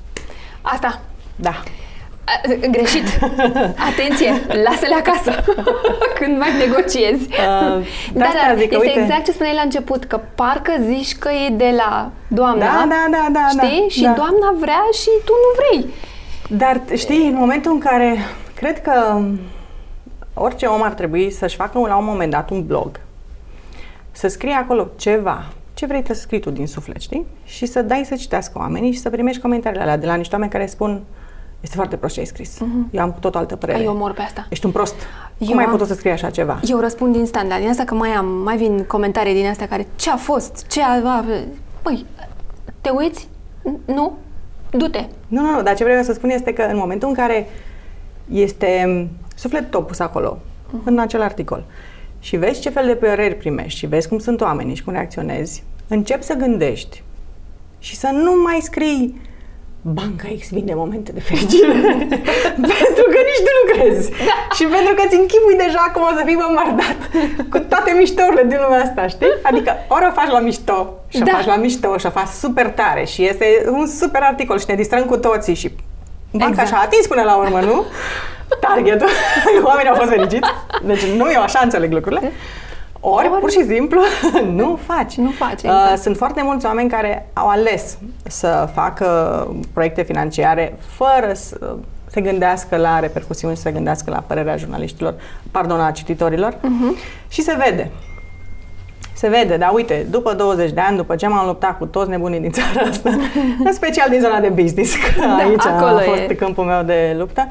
[0.61, 1.01] Asta.
[1.35, 1.53] Da.
[2.71, 3.03] Greșit.
[3.91, 4.31] Atenție,
[4.63, 5.43] lasă-le acasă
[6.19, 7.23] când mai negociezi.
[7.23, 8.99] Uh, da, da, zic, este uite...
[8.99, 13.05] exact ce spuneai la început, că parcă zici că e de la doamna, da, da,
[13.11, 13.79] da, da, știi?
[13.79, 14.11] Da, și da.
[14.11, 15.93] doamna vrea și tu nu vrei.
[16.57, 18.17] Dar știi, în momentul în care
[18.55, 19.21] cred că
[20.33, 22.99] orice om ar trebui să-și facă la un moment dat un blog
[24.13, 27.25] să scrii acolo ceva, ce vrei să scrii tu din suflet, știi?
[27.45, 30.51] Și să dai să citească oamenii și să primești comentariile alea de la niște oameni
[30.51, 31.01] care spun
[31.63, 32.55] este foarte prost ce ai scris.
[32.55, 32.91] Uh-huh.
[32.91, 33.83] Eu am cu tot altă părere.
[33.83, 34.45] Eu mor pe asta.
[34.49, 34.95] Ești un prost.
[35.37, 36.59] Eu Cum ai putut să scrii așa ceva?
[36.63, 39.87] Eu răspund instant, dar din asta că mai am, mai vin comentarii din astea care
[39.95, 41.23] ce a fost, ce a...
[41.81, 42.05] Păi,
[42.81, 43.27] te uiți?
[43.85, 44.17] Nu?
[44.69, 45.05] Du-te.
[45.27, 47.49] Nu, nu, nu, dar ce vreau să spun este că în momentul în care
[48.31, 50.83] este sufletul tău pus acolo, uh-huh.
[50.83, 51.63] în acel articol,
[52.23, 55.63] și vezi ce fel de păreri primești și vezi cum sunt oamenii și cum reacționezi,
[55.87, 57.03] încep să gândești
[57.79, 59.21] și să nu mai scrii
[59.81, 61.73] Banca X vinde momente de fericire.
[62.71, 64.09] pentru că nici tu nu crezi.
[64.09, 64.37] Da.
[64.55, 66.99] Și pentru că ți închipui deja cum o să fii bombardat
[67.51, 69.33] cu toate miștourile din lumea asta, știi?
[69.41, 71.25] Adică ori o faci la mișto și da.
[71.25, 74.65] o faci la mișto și o faci super tare și este un super articol și
[74.67, 75.71] ne distrăm cu toții și
[76.31, 76.71] banca exact.
[76.71, 77.83] așa atins până la urmă, nu?
[78.59, 79.07] Targetul.
[79.69, 80.49] Oamenii au fost fericiți.
[80.83, 82.31] Deci nu eu așa înțeleg lucrurile.
[83.05, 84.01] Ori, Ori, pur și simplu,
[84.59, 85.15] nu faci.
[85.15, 86.01] Nu faci, uh, exact.
[86.01, 89.07] Sunt foarte mulți oameni care au ales să facă
[89.73, 91.75] proiecte financiare fără să
[92.13, 95.13] se gândească la repercusiuni, să se gândească la părerea jurnaliștilor,
[95.51, 97.27] pardon, a cititorilor uh-huh.
[97.29, 97.91] și se vede.
[99.13, 102.39] Se vede, dar uite, după 20 de ani, după ce m-am luptat cu toți nebunii
[102.39, 103.09] din țara asta,
[103.65, 106.33] în special din zona de business, că da, aici a fost e.
[106.33, 107.47] câmpul meu de luptă,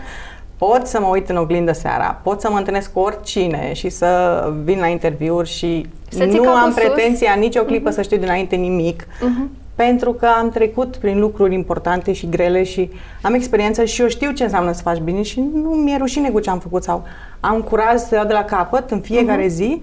[0.66, 4.42] pot să mă uit în oglindă seara, pot să mă întâlnesc cu oricine și să
[4.64, 6.82] vin la interviuri și să nu am sus.
[6.82, 7.94] pretenția nicio clipă uh-huh.
[7.94, 9.48] să știu dinainte nimic, uh-huh.
[9.74, 12.90] pentru că am trecut prin lucruri importante și grele și
[13.22, 16.40] am experiență și eu știu ce înseamnă să faci bine și nu mi-e rușine cu
[16.40, 17.04] ce am făcut sau
[17.40, 19.54] am curaj să iau de la capăt în fiecare uh-huh.
[19.54, 19.82] zi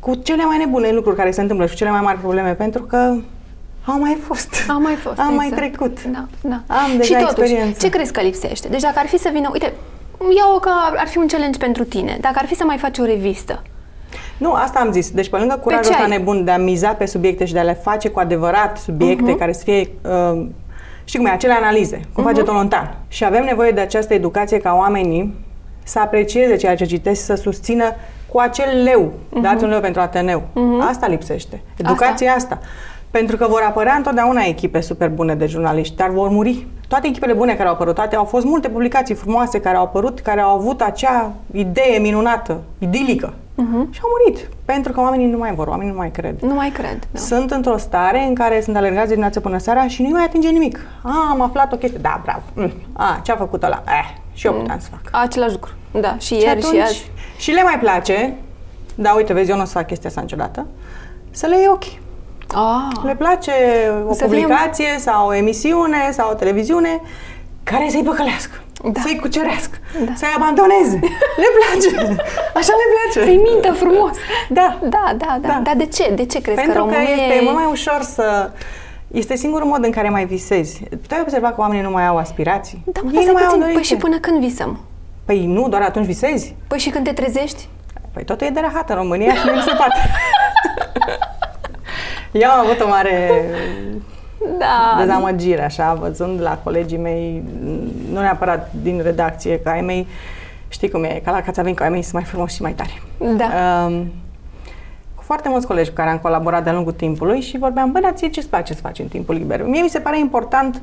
[0.00, 2.82] cu cele mai nebune lucruri care se întâmplă și cu cele mai mari probleme, pentru
[2.82, 2.96] că
[3.84, 4.48] am mai fost.
[4.68, 5.50] Am mai fost, Am exact.
[5.50, 6.04] mai trecut.
[6.04, 6.74] Da, da.
[6.74, 7.78] Am deja și totuși, experiență.
[7.80, 8.68] ce crezi că lipsește?
[8.68, 9.72] Deci dacă ar fi să vină, uite,
[10.36, 12.18] iau că ar fi un challenge pentru tine.
[12.20, 13.62] Dacă ar fi să mai faci o revistă,
[14.36, 15.10] nu, asta am zis.
[15.10, 17.72] Deci pe lângă curajul ăsta nebun de a miza pe subiecte și de a le
[17.82, 19.38] face cu adevărat subiecte uh-huh.
[19.38, 20.46] care să fie, uh,
[21.04, 22.26] știi cum e, acele analize, cum uh-huh.
[22.26, 22.96] face Tolontan.
[23.08, 25.34] Și avem nevoie de această educație ca oamenii
[25.82, 27.84] să aprecieze ceea ce citesc, să susțină
[28.28, 29.12] cu acel leu.
[29.12, 29.42] Uh-huh.
[29.42, 30.40] Dați un leu pentru Ateneu.
[30.40, 30.88] Uh-huh.
[30.88, 31.62] Asta lipsește.
[31.76, 32.54] Educația asta.
[32.54, 32.68] asta.
[33.18, 36.66] Pentru că vor apărea întotdeauna echipe super bune de jurnaliști, dar vor muri.
[36.88, 40.20] Toate echipele bune care au apărut, toate, au fost multe publicații frumoase care au apărut,
[40.20, 43.32] care au avut acea idee minunată, idilică.
[43.32, 43.90] Uh-huh.
[43.90, 44.48] Și au murit.
[44.64, 46.40] Pentru că oamenii nu mai vor, oamenii nu mai cred.
[46.40, 46.98] Nu mai cred.
[47.10, 47.20] Da.
[47.20, 50.78] Sunt într-o stare în care sunt alergați dimineața până seara și nu mai atinge nimic.
[51.02, 51.98] A, am aflat o chestie.
[52.02, 52.42] Da, bravo.
[52.54, 52.72] Mm.
[52.92, 53.82] A, ce a făcut ăla?
[53.86, 54.58] Eh, și eu mm.
[54.58, 55.22] puteam să fac.
[55.22, 55.72] Același lucru.
[56.00, 57.10] Da, și, și ieri atunci, și azi.
[57.36, 58.34] Și le mai place,
[58.94, 60.66] da, uite, vezi, eu nu o să fac chestia asta niciodată,
[61.30, 62.02] să le iei ochi.
[62.54, 63.04] Ah.
[63.04, 63.52] Le place
[64.06, 64.98] o să publicație fie...
[64.98, 67.00] sau o emisiune sau o televiziune
[67.62, 68.56] care să-i păcălească,
[68.92, 69.00] da.
[69.00, 70.12] să-i cucerească, da.
[70.14, 70.98] să-i abandoneze.
[71.42, 71.88] le place.
[72.58, 73.28] Așa le place.
[73.28, 74.16] Să-i mintă frumos.
[74.48, 74.78] Da.
[74.82, 75.48] Da, da, da.
[75.48, 75.60] da.
[75.62, 76.12] Dar de ce?
[76.14, 77.14] De ce crezi Pentru că România...
[77.14, 78.50] că este mult mai ușor să...
[79.08, 80.82] Este singurul mod în care mai visezi.
[80.88, 82.82] Tu ai observat că oamenii nu mai au aspirații?
[82.86, 83.62] Da, mă, Ei nu mai puțin.
[83.62, 84.80] Au păi și până când visăm?
[85.24, 86.54] Păi nu, doar atunci visezi.
[86.66, 87.68] Păi și când te trezești?
[88.12, 89.98] Păi totul e de rahat în România și nu se poate.
[92.34, 93.44] Eu am avut o mare
[94.58, 94.96] da.
[94.98, 97.42] dezamăgire, așa, văzând la colegii mei,
[98.12, 100.06] nu neapărat din redacție, că ai mei,
[100.68, 103.02] știi cum e, ca la Cațavin, că ai mei sunt mai frumoși și mai tari.
[103.18, 103.44] Da.
[103.86, 104.12] Um,
[105.14, 108.12] cu foarte mulți colegi cu care am colaborat de-a lungul timpului și vorbeam, bă, dar
[108.12, 109.66] ție ce-ți place să faci în timpul liber?
[109.66, 110.82] Mie mi se pare important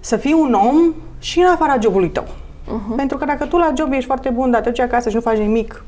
[0.00, 2.24] să fii un om și în afara jobului tău.
[2.24, 2.96] Uh-huh.
[2.96, 5.20] Pentru că dacă tu la job ești foarte bun, dar te duci acasă și nu
[5.20, 5.84] faci nimic,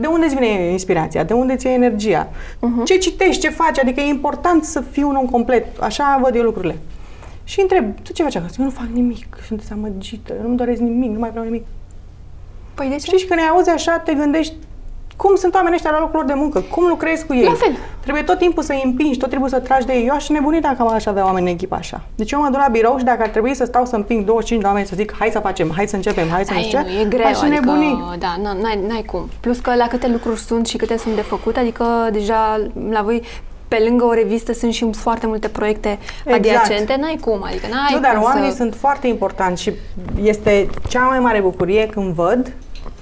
[0.00, 1.24] de unde îți vine inspirația?
[1.24, 2.28] De unde ți e energia?
[2.28, 2.84] Uh-huh.
[2.84, 3.40] Ce citești?
[3.40, 3.78] Ce faci?
[3.78, 5.78] Adică e important să fii un om complet.
[5.80, 6.78] Așa văd eu lucrurile.
[7.44, 8.54] Și întreb, tu ce faci acasă?
[8.58, 11.66] Eu nu fac nimic, sunt amăgită, nu-mi doresc nimic, nu mai vreau nimic.
[12.74, 13.04] Păi de ce?
[13.04, 14.54] Știi, și când ne auzi așa, te gândești,
[15.22, 16.60] cum sunt oamenii ăștia la locul lor de muncă?
[16.60, 17.44] Cum lucrezi cu ei?
[17.44, 17.76] La fel.
[18.00, 20.06] Trebuie tot timpul să îi împingi, tot timpul să tragi de ei.
[20.06, 22.00] Eu aș nebuni dacă aș avea oameni în echipă așa.
[22.14, 24.60] Deci eu mă duc la birou și dacă ar trebui să stau să împing 25
[24.60, 27.00] de oameni să zic hai să facem, hai să începem, hai să Ai, începem, nu,
[27.00, 28.16] e greu, aș adică, nebuni.
[28.18, 29.28] Da, n-ai, n-ai cum.
[29.40, 32.60] Plus că la câte lucruri sunt și câte sunt de făcut, adică deja
[32.90, 33.22] la voi
[33.68, 36.38] pe lângă o revistă sunt și foarte multe proiecte exact.
[36.38, 38.56] adiacente, n-ai cum, adică n-ai Nu, dar cum oamenii să...
[38.56, 39.72] sunt foarte importanți și
[40.22, 42.52] este cea mai mare bucurie când văd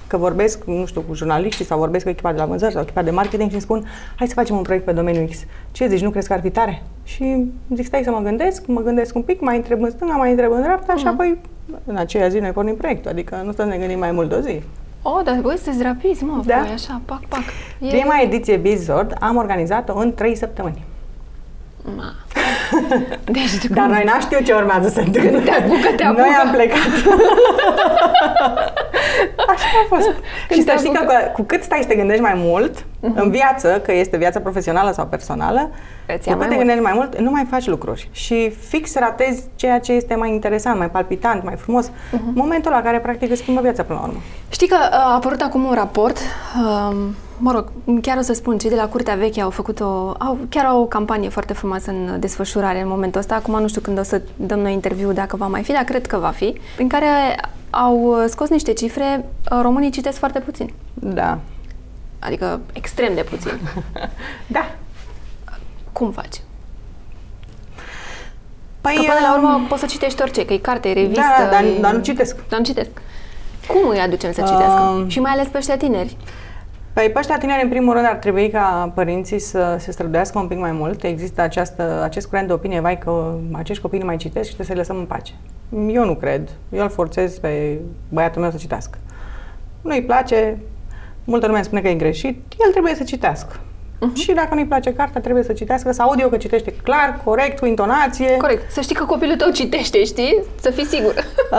[0.07, 3.01] că vorbesc, nu știu, cu jurnaliștii sau vorbesc cu echipa de la vânzări sau echipa
[3.01, 3.85] de marketing și îmi spun
[4.15, 5.37] hai să facem un proiect pe domeniul X.
[5.71, 6.83] Ce zici, nu crezi că ar fi tare?
[7.03, 10.29] Și zic, stai să mă gândesc, mă gândesc un pic, mai întreb în stânga, mai
[10.29, 10.97] întreb în dreapta uh-huh.
[10.97, 11.13] și mhm.
[11.13, 11.37] apoi
[11.85, 14.35] în aceea zi noi pornim proiectul, adică nu stăm să ne gândim mai mult de
[14.35, 14.61] o zi.
[15.01, 16.59] Oh, dar voi sunteți rapizi, mă, da?
[16.59, 17.43] voi așa, pac, pac.
[17.79, 17.87] E...
[17.87, 20.83] Prima ediție Bizord am organizat-o în 3 săptămâni.
[21.95, 22.13] Ma.
[23.35, 25.39] Deci, Dar noi n-am știut ce urmează să întâmple.
[25.39, 26.21] Te apucă, te apucă.
[26.21, 26.87] Noi am plecat.
[29.51, 30.11] Așa a fost.
[30.47, 33.15] Când și să știi că cu cât stai să te gândești mai mult uh-huh.
[33.15, 35.71] în viață, că este viața profesională sau personală,
[36.15, 38.09] Îți cu cât te gândești mai mult, nu mai faci lucruri.
[38.11, 41.89] Și fix ratezi ceea ce este mai interesant, mai palpitant, mai frumos.
[41.89, 42.33] Uh-huh.
[42.33, 44.19] Momentul la care practic îți schimbă viața până la urmă.
[44.49, 46.17] Știi că uh, a apărut acum un raport
[46.55, 50.13] um, mă rog, chiar o să spun, cei de la Curtea Veche au făcut o,
[50.17, 53.35] au, chiar au o campanie foarte frumoasă în desfășurare în momentul ăsta.
[53.35, 56.07] Acum nu știu când o să dăm noi interviu dacă va mai fi, dar cred
[56.07, 57.07] că va fi, prin care
[57.69, 59.25] au scos niște cifre,
[59.61, 60.73] românii citesc foarte puțin.
[60.93, 61.37] Da.
[62.19, 63.59] Adică extrem de puțin.
[64.47, 64.71] da.
[65.97, 66.41] Cum faci?
[68.81, 71.21] Păi, că până la um, urmă poți să citești orice, că e carte, e revistă.
[71.39, 71.79] Da, dar, e...
[71.81, 72.47] dar nu citesc.
[72.49, 72.89] Dar nu citesc.
[73.67, 74.81] Cum îi aducem să citească?
[74.81, 76.17] Um, Și mai ales pe ăștia tineri.
[76.93, 80.47] Păi pe ăștia tineri, în primul rând, ar trebui ca părinții să se străduiască un
[80.47, 81.03] pic mai mult.
[81.03, 84.67] Există această, acest curent de opinie, vai că acești copii nu mai citesc și trebuie
[84.67, 85.33] să-i lăsăm în pace.
[85.93, 86.49] Eu nu cred.
[86.71, 87.79] Eu îl forțez pe
[88.09, 88.97] băiatul meu să citească.
[89.81, 90.57] Nu-i place,
[91.23, 93.59] multă lume îmi spune că e greșit, el trebuie să citească.
[93.97, 94.13] Uh-huh.
[94.13, 97.59] Și dacă nu-i place cartea, trebuie să citească, să aud eu că citește clar, corect,
[97.59, 98.37] cu intonație.
[98.37, 98.71] Corect.
[98.71, 100.43] Să știi că copilul tău citește, știi?
[100.61, 101.13] Să fii sigur.
[101.51, 101.57] Uh,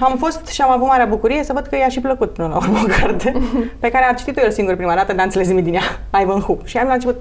[0.00, 2.56] am fost și am avut marea bucurie să văd că i-a și plăcut până la
[2.56, 3.42] urmă o carte
[3.78, 6.58] pe care a citit-o el singur prima dată, dar înțeles nimic din ea, Ivanhoe.
[6.64, 7.16] Și am la început,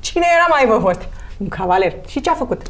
[0.00, 1.04] cine era Ivanhoe ăsta?
[1.36, 1.94] Un cavaler.
[2.06, 2.62] Și ce a făcut?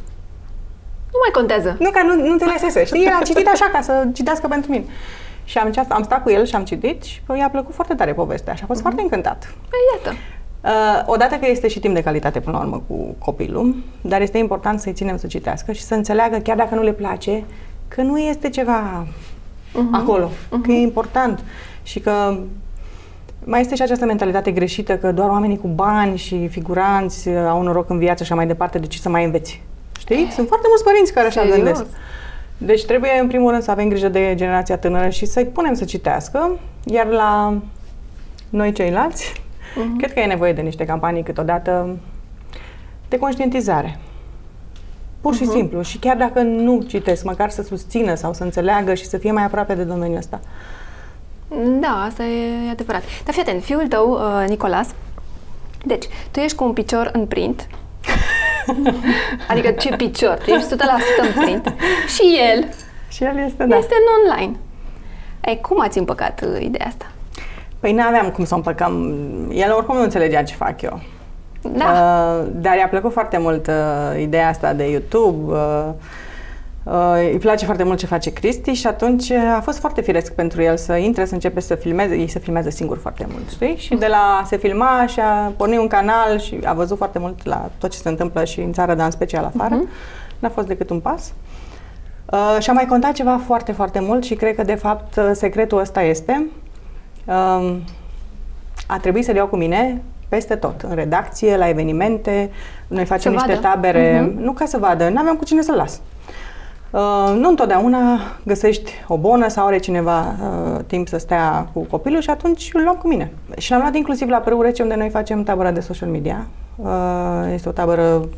[1.13, 1.77] Nu mai contează.
[1.79, 3.05] Nu, că nu, nu înțelesese, știi?
[3.05, 4.85] El a citit așa ca să citească pentru mine.
[5.45, 8.55] Și am, am stat cu el și am citit și i-a plăcut foarte tare povestea
[8.55, 8.83] și a fost uh-huh.
[8.83, 9.55] foarte încântat.
[9.69, 10.17] Păi, iată.
[10.65, 14.39] Uh, odată că este și timp de calitate până la urmă cu copilul, dar este
[14.39, 17.45] important să-i ținem să citească și să înțeleagă, chiar dacă nu le place,
[17.89, 19.93] că nu este ceva uh-huh.
[19.93, 20.63] acolo, uh-huh.
[20.63, 21.41] că e important
[21.83, 22.39] și că
[23.45, 27.91] mai este și această mentalitate greșită că doar oamenii cu bani și figuranți au noroc
[27.91, 29.63] în viață și așa mai departe, deci să mai înveți.
[29.99, 30.29] Știi?
[30.31, 31.57] Sunt foarte mulți părinți care așa Serios?
[31.57, 31.85] gândesc.
[32.59, 35.85] Deci trebuie, în primul rând, să avem grijă de generația tânără și să-i punem să
[35.85, 36.51] citească,
[36.85, 37.59] iar la
[38.51, 39.43] noi ceilalți,
[39.79, 39.97] uh-huh.
[39.99, 41.97] cred că e nevoie de niște campanii câteodată
[43.09, 43.99] de conștientizare.
[45.21, 45.53] Pur și uh-huh.
[45.53, 45.83] simplu.
[45.83, 49.45] Și chiar dacă nu citesc, măcar să susțină sau să înțeleagă și să fie mai
[49.45, 50.41] aproape de domeniul ăsta.
[51.81, 53.03] Da, asta e adevărat.
[53.25, 54.95] Dar fii atent, fiul tău, uh, Nicolas,
[55.85, 57.67] deci, tu ești cu un picior în print,
[59.51, 60.77] adică ce picior, tu ești 100%
[61.35, 61.75] în print
[62.15, 62.69] și el
[63.09, 63.77] Și el este, da.
[63.77, 64.57] este în online.
[65.45, 67.11] Ei, cum ați împăcat uh, ideea asta?
[67.81, 69.15] Păi n-aveam cum să o împăcăm.
[69.51, 71.01] El oricum nu înțelegea ce fac eu.
[71.63, 71.85] Da.
[71.85, 75.53] Uh, dar i-a plăcut foarte mult uh, ideea asta de YouTube.
[75.53, 75.89] Uh,
[76.83, 80.33] uh, îi place foarte mult ce face Cristi și atunci uh, a fost foarte firesc
[80.33, 82.15] pentru el să intre, să începe să filmeze.
[82.15, 83.77] Ei se filmează singur foarte mult, știi?
[83.77, 87.19] Și de la a se filma și a porni un canal și a văzut foarte
[87.19, 89.75] mult la tot ce se întâmplă și în țară, dar în special afară.
[89.75, 90.39] Uh-huh.
[90.39, 91.33] N-a fost decât un pas.
[92.33, 95.31] Uh, și a mai contat ceva foarte, foarte mult și cred că, de fapt, uh,
[95.33, 96.68] secretul ăsta este uh,
[98.87, 102.51] a trebuit să-l iau cu mine peste tot, în redacție, la evenimente,
[102.87, 103.75] noi facem Să niște vadă.
[103.75, 104.43] tabere, Mhm.
[104.43, 106.01] nu ca să vadă, nu aveam cu cine să-l las.
[106.91, 112.21] Uh, nu întotdeauna găsești o bonă sau are cineva uh, timp să stea cu copilul
[112.21, 113.33] și atunci îl luam cu mine.
[113.59, 116.47] Și l-am luat inclusiv la Prău Rece, unde noi facem tabăra de social media.
[116.77, 116.89] Uh,
[117.53, 118.29] este o tabără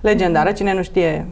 [0.00, 1.26] legendară, cine nu știe,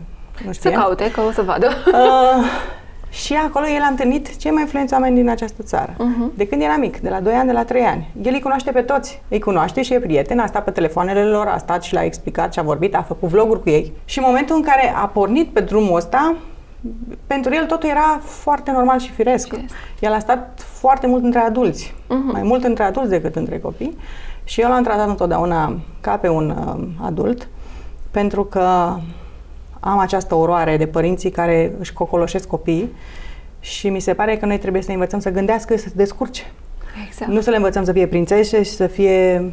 [0.45, 0.71] nu Să știe.
[0.71, 1.67] caute, că o să vadă.
[1.87, 2.45] Uh,
[3.25, 5.95] și acolo el a întâlnit cei mai influenți oameni din această țară.
[5.99, 6.33] Mhm.
[6.37, 8.11] De când era mic, de la 2 ani, de la 3 ani.
[8.23, 9.23] El îi cunoaște pe toți.
[9.29, 12.53] Îi cunoaște și e prieten, a stat pe telefoanele lor, a stat și le-a explicat
[12.53, 13.93] și a vorbit, a făcut vloguri cu ei.
[14.05, 16.35] Și în momentul în care a pornit pe drumul ăsta,
[17.27, 19.49] pentru el totul era foarte normal și firesc.
[19.49, 19.75] Firesc.
[20.01, 22.31] El a stat foarte mult între adulți, Mhm.
[22.33, 23.97] mai mult între adulți decât între copii.
[24.45, 27.49] Și eu l-am tratat întotdeauna ca pe un uh, adult,
[28.11, 28.97] pentru că
[29.87, 32.93] am această oroare de părinții care își cocoloșesc copiii
[33.61, 36.43] și mi se pare că noi trebuie să ne învățăm să gândească, să se descurce.
[37.07, 37.31] Exact.
[37.31, 39.53] Nu să le învățăm să fie prințese și să fie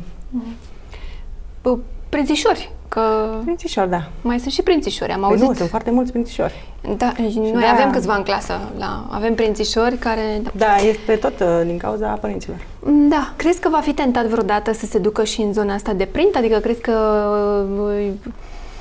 [1.62, 1.78] Bă,
[2.10, 3.02] Prințișori, că
[3.44, 4.10] prințișori, da.
[4.22, 5.48] mai sunt și prințișori, am Păi auzit.
[5.48, 6.64] nu, sunt foarte mulți prințișori.
[6.98, 10.22] Da, noi de-aia- avem câțiva în clasă, la, avem prințișori care...
[10.44, 10.50] Da.
[10.54, 12.58] Da, este tot uh, din cauza părinților.
[13.10, 16.06] da, crezi că va fi tentat vreodată să se ducă și în zona asta de
[16.06, 16.36] print?
[16.36, 16.92] Adică crezi că
[17.90, 18.08] uh,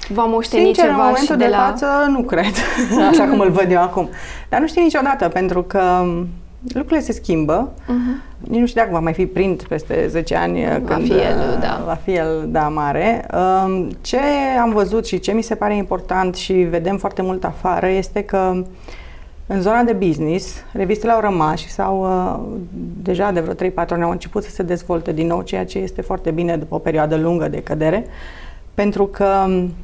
[0.09, 1.57] va moșteni Sincer, ceva în momentul și de, de, la...
[1.57, 2.55] față nu cred,
[3.11, 4.09] așa cum îl văd eu acum.
[4.48, 6.28] Dar nu știu niciodată, pentru că um,
[6.68, 7.68] lucrurile se schimbă.
[7.72, 8.30] Uh-huh.
[8.38, 10.64] Nici nu știu dacă va mai fi print peste 10 ani.
[10.64, 11.82] Va când, fi el, uh, da.
[11.86, 13.26] Va fi el, da, mare.
[13.34, 14.18] Um, Ce
[14.61, 18.64] am văzut și ce mi se pare important și vedem foarte mult afară este că
[19.46, 22.59] în zona de business, revistele au rămas și s-au, uh,
[23.03, 26.00] deja de vreo 3-4 ani au început să se dezvolte din nou, ceea ce este
[26.00, 28.07] foarte bine după o perioadă lungă de cădere,
[28.74, 29.74] pentru că um,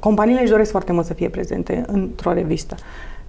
[0.00, 2.74] companiile își doresc foarte mult să fie prezente într-o revistă.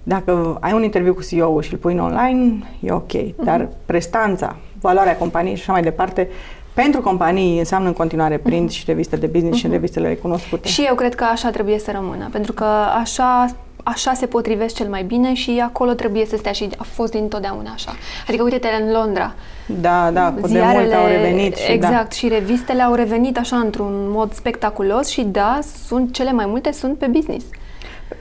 [0.03, 3.11] Dacă ai un interviu cu CEO-ul și îl pui în online, e ok,
[3.43, 6.27] dar prestanța, valoarea companiei și așa mai departe,
[6.73, 10.67] pentru companii înseamnă în continuare print și reviste de business și revistele recunoscute.
[10.67, 12.65] Și eu cred că așa trebuie să rămână, pentru că
[13.01, 17.11] așa, așa se potrivesc cel mai bine și acolo trebuie să stea și a fost
[17.11, 17.91] dintotdeauna așa.
[18.27, 19.33] Adică uite-te în Londra.
[19.65, 22.09] Da, da, de mult au revenit și exact, da.
[22.09, 26.97] și revistele au revenit așa într-un mod spectaculos și da, sunt cele mai multe sunt
[26.97, 27.45] pe business.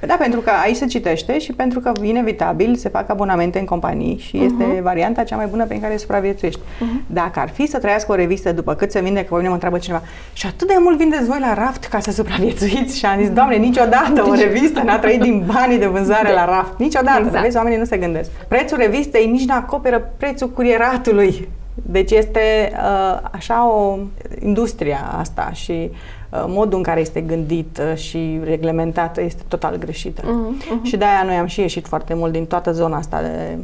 [0.07, 4.19] Da, pentru că aici se citește și pentru că inevitabil se fac abonamente în companii
[4.19, 4.83] și este uh-huh.
[4.83, 6.61] varianta cea mai bună pe care supraviețuiești.
[6.61, 7.07] Uh-huh.
[7.07, 9.53] Dacă ar fi să trăiască o revistă după cât se vinde, că pe mine mă
[9.53, 12.99] întreabă cineva, și atât de mult vindeți voi la raft ca să supraviețuiți?
[12.99, 16.35] Și am zis, doamne, niciodată o revistă n-a trăit din banii de vânzare de.
[16.35, 16.79] la raft.
[16.79, 17.23] Niciodată.
[17.25, 17.43] Exact.
[17.43, 18.31] Vezi, oamenii nu se gândesc.
[18.49, 21.49] Prețul revistei nici nu acoperă prețul curieratului.
[21.75, 23.99] Deci este uh, așa o
[24.41, 30.23] industria asta și Uh, modul în care este gândit uh, și reglementată este total greșită.
[30.23, 30.83] Uh-huh, uh-huh.
[30.83, 33.59] Și de-aia noi am și ieșit foarte mult din toată zona asta de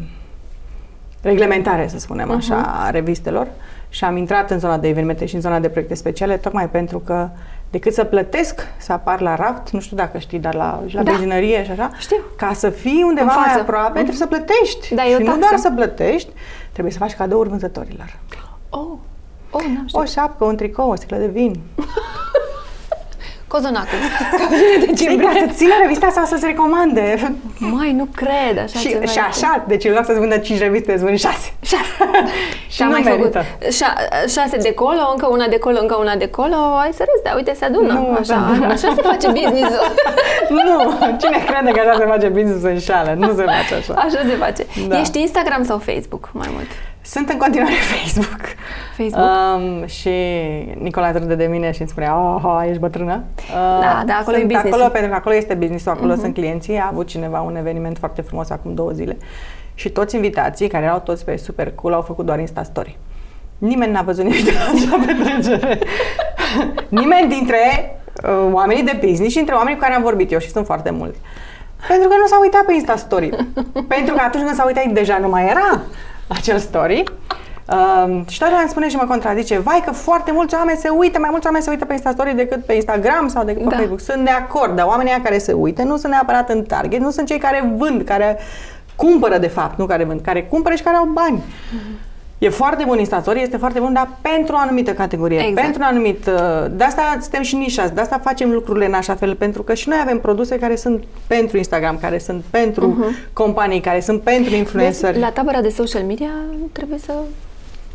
[1.23, 2.37] reglementare, să spunem uh-huh.
[2.37, 3.49] așa, a revistelor
[3.89, 6.99] și am intrat în zona de evenimente și în zona de proiecte speciale tocmai pentru
[6.99, 7.29] că
[7.71, 11.11] decât să plătesc să apar la raft, nu știu dacă știi, dar la, la da.
[11.11, 12.17] benzinărie și așa, știu.
[12.37, 13.93] ca să fii undeva mai aproape, uh-huh.
[13.93, 14.95] trebuie să plătești.
[14.95, 16.31] Da, și nu doar să plătești,
[16.73, 18.17] trebuie să faci cadouri vânzătorilor.
[18.69, 18.99] Oh,
[19.51, 21.61] oh n-am O șapcă, un tricou, o sticlă de vin.
[23.55, 23.99] Cozonacul.
[24.41, 25.29] Cabine de cimbrie.
[25.29, 27.35] Ca să țină revista sau să-ți recomande.
[27.59, 29.65] Mai, nu cred așa și, ceva și așa, este.
[29.67, 31.53] deci în loc să-ți vândă 5 reviste, îți vând 6.
[31.61, 31.83] 6.
[32.75, 33.45] și nu mai merită.
[33.61, 33.73] făcut
[34.29, 37.35] 6 de colo, încă una de colo, încă una de colo, ai să râzi, dar
[37.37, 37.93] uite, se adună.
[37.93, 38.67] Nu, așa, da.
[38.67, 39.95] așa se face business-ul.
[40.59, 40.69] nu,
[41.21, 43.15] cine crede că așa se face business-ul în șală?
[43.19, 43.95] Nu se face așa.
[43.95, 44.67] Așa se face.
[44.89, 45.01] Da.
[45.01, 46.71] Ești Instagram sau Facebook mai mult?
[47.05, 48.41] Sunt în continuare Facebook.
[48.97, 49.31] Facebook?
[49.57, 50.11] Um, și
[50.79, 53.25] Nicola râde de mine și îmi spune, oh, oh ești bătrână?
[53.37, 56.21] Uh, da, da, acolo sunt e business acolo pentru că acolo este business acolo uh-huh.
[56.21, 56.79] sunt clienții.
[56.79, 59.17] A avut cineva un eveniment foarte frumos acum două zile
[59.75, 62.99] și toți invitații, care erau toți pe super cool, au făcut doar Insta Story.
[63.59, 65.79] Nimeni n-a văzut nimic de la acea petrecere.
[66.89, 67.59] Nimeni dintre
[68.25, 70.91] uh, oamenii de business și între oamenii cu care am vorbit eu și sunt foarte
[70.91, 71.19] mulți.
[71.89, 73.29] Pentru că nu s-au uitat pe Insta Story.
[73.95, 75.81] Pentru că atunci când s-au uitat deja nu mai era
[76.29, 77.03] acel story.
[77.69, 81.19] Uh, și toată îmi spune și mă contrazice, vai că foarte mulți oameni se uită,
[81.19, 83.77] mai mulți oameni se uită pe Insta Story decât pe Instagram sau decât pe da.
[83.77, 84.01] Facebook.
[84.01, 87.27] Sunt de acord, dar oamenii care se uită nu sunt neapărat în target, nu sunt
[87.27, 88.39] cei care vând, care
[88.97, 91.43] cumpără de fapt, nu care vând, care cumpără și care au bani.
[91.43, 92.13] Mm-hmm.
[92.45, 95.61] E foarte bun instastorie, este foarte bun, dar pentru o anumită categorie, exact.
[95.61, 96.27] pentru un anumit...
[96.27, 99.75] Uh, de asta suntem și nișați, de asta facem lucrurile în așa fel, pentru că
[99.75, 103.33] și noi avem produse care sunt pentru Instagram, care sunt pentru uh-huh.
[103.33, 105.19] companii, care sunt pentru influenceri.
[105.19, 106.31] La tabăra de social media
[106.73, 107.13] trebuie să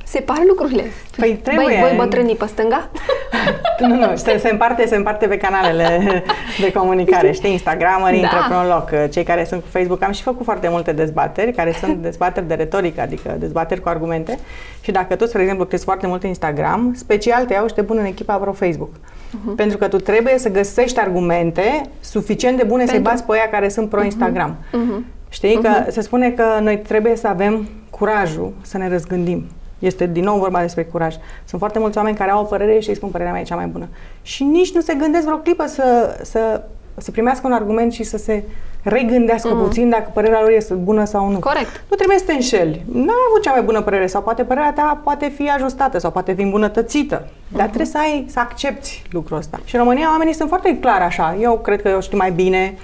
[0.03, 0.83] separ lucrurile.
[1.17, 1.65] Păi trebuie.
[1.65, 2.89] Băi, voi bătrânii pe stânga?
[3.87, 6.23] nu, nu, se, se, împarte, se împarte pe canalele
[6.59, 7.31] de comunicare.
[7.31, 8.25] Știi, Instagramării da.
[8.25, 9.11] intră pe un loc.
[9.11, 12.53] Cei care sunt cu Facebook, am și făcut foarte multe dezbateri, care sunt dezbateri de
[12.53, 14.39] retorică, adică dezbateri cu argumente.
[14.81, 17.83] Și dacă tu, spre exemplu, crezi foarte mult în Instagram, special te iau și te
[17.83, 18.89] pun în echipa pro Facebook.
[18.89, 19.55] Uh-huh.
[19.55, 22.95] Pentru că tu trebuie să găsești argumente suficient de bune Pentru...
[22.95, 24.55] să-i bați pe aia care sunt pro-Instagram.
[24.55, 25.03] Uh-huh.
[25.29, 25.57] Știi?
[25.57, 25.83] Uh-huh.
[25.85, 29.45] Că se spune că noi trebuie să avem curajul să ne răzgândim.
[29.79, 31.15] Este din nou vorba despre curaj.
[31.45, 33.55] Sunt foarte mulți oameni care au o părere și îi spun părerea mea e cea
[33.55, 33.87] mai bună.
[34.21, 36.61] Și nici nu se gândesc vreo clipă să, să,
[36.97, 38.43] să primească un argument și să se
[38.83, 39.61] regândească mm.
[39.61, 41.39] puțin dacă părerea lor este bună sau nu.
[41.39, 41.83] Corect.
[41.89, 42.83] Nu trebuie să te înșeli.
[42.91, 46.11] Nu ai avut cea mai bună părere sau poate părerea ta poate fi ajustată sau
[46.11, 47.21] poate fi îmbunătățită.
[47.21, 47.55] Mm-hmm.
[47.55, 49.59] Dar trebuie să ai, să accepti lucrul ăsta.
[49.65, 51.37] Și în România oamenii sunt foarte clari așa.
[51.41, 52.77] Eu cred că eu știu mai bine.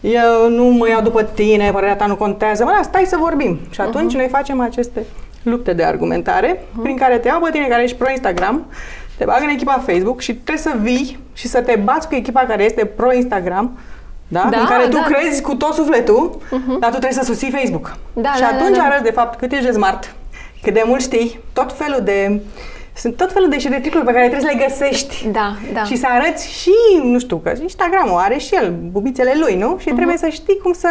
[0.00, 2.64] Eu nu mă iau după tine, părerea ta nu contează.
[2.64, 3.58] Mă, stai să vorbim.
[3.70, 4.16] Și atunci uh-huh.
[4.16, 5.04] noi facem aceste
[5.42, 6.82] lupte de argumentare uh-huh.
[6.82, 8.66] prin care te iau pe tine care ești pro-Instagram,
[9.16, 12.40] te bag în echipa Facebook și trebuie să vii și să te bați cu echipa
[12.40, 13.78] care este pro-Instagram
[14.28, 14.48] da?
[14.50, 14.58] da?
[14.58, 15.02] în care tu da.
[15.02, 16.78] crezi cu tot sufletul, uh-huh.
[16.80, 17.96] dar tu trebuie să susții Facebook.
[18.12, 18.84] Da, și da, atunci da, da.
[18.84, 20.14] arăți de fapt cât ești de smart,
[20.62, 22.40] cât de mult știi, tot felul de
[22.98, 25.28] sunt tot felul de șeretricuri pe care trebuie să le găsești.
[25.28, 25.84] Da, da.
[25.84, 26.72] Și să arăți și,
[27.02, 29.76] nu știu, că Instagramul are și el bubițele lui, nu?
[29.78, 29.94] Și uh-huh.
[29.94, 30.88] trebuie să știi cum să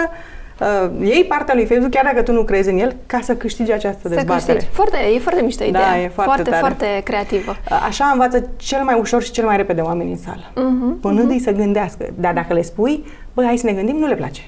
[0.59, 3.71] uh, iei partea lui Facebook, chiar dacă tu nu crezi în el, ca să câștigi
[3.71, 4.53] această să dezbatere.
[4.53, 4.75] Câștigi.
[4.75, 5.89] Foarte, e foarte mișto da, ideea.
[5.89, 6.59] Da, e foarte, foarte, tare.
[6.59, 7.51] foarte creativă.
[7.71, 10.51] Uh, așa învață cel mai ușor și cel mai repede oamenii în sală.
[10.51, 11.43] Uh-huh, Punându-i uh-huh.
[11.43, 12.05] să gândească.
[12.15, 14.41] Dar dacă le spui, băi, hai să ne gândim, nu le place.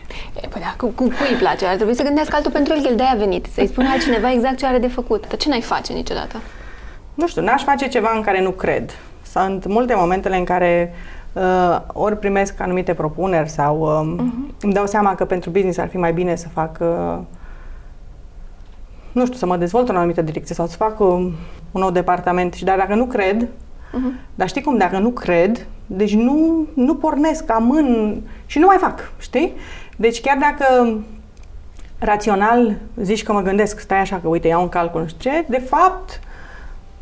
[0.43, 1.66] E, păi da, cu, cu cui îi place?
[1.66, 3.45] Ar trebui să gândească altul pentru el, că el de-aia a venit.
[3.53, 5.28] Să-i spună altcineva exact ce are de făcut.
[5.28, 6.41] Dar ce n-ai face niciodată?
[7.14, 8.91] Nu știu, n-aș face ceva în care nu cred.
[9.32, 11.18] Sunt multe momentele în care uh,
[11.93, 14.61] ori primesc anumite propuneri sau uh, uh-huh.
[14.61, 17.17] îmi dau seama că pentru business ar fi mai bine să fac, uh,
[19.11, 21.07] nu știu, să mă dezvolt în o anumită direcție sau să fac uh,
[21.71, 22.53] un nou departament.
[22.53, 24.36] Și dar dacă nu cred, uh-huh.
[24.36, 29.11] dar știi cum, dacă nu cred, deci nu, nu pornesc, amân și nu mai fac,
[29.17, 29.53] știi?
[29.97, 30.97] Deci chiar dacă
[31.99, 35.45] rațional zici că mă gândesc, stai așa că uite, iau un calcul, nu știu ce,
[35.47, 36.19] de fapt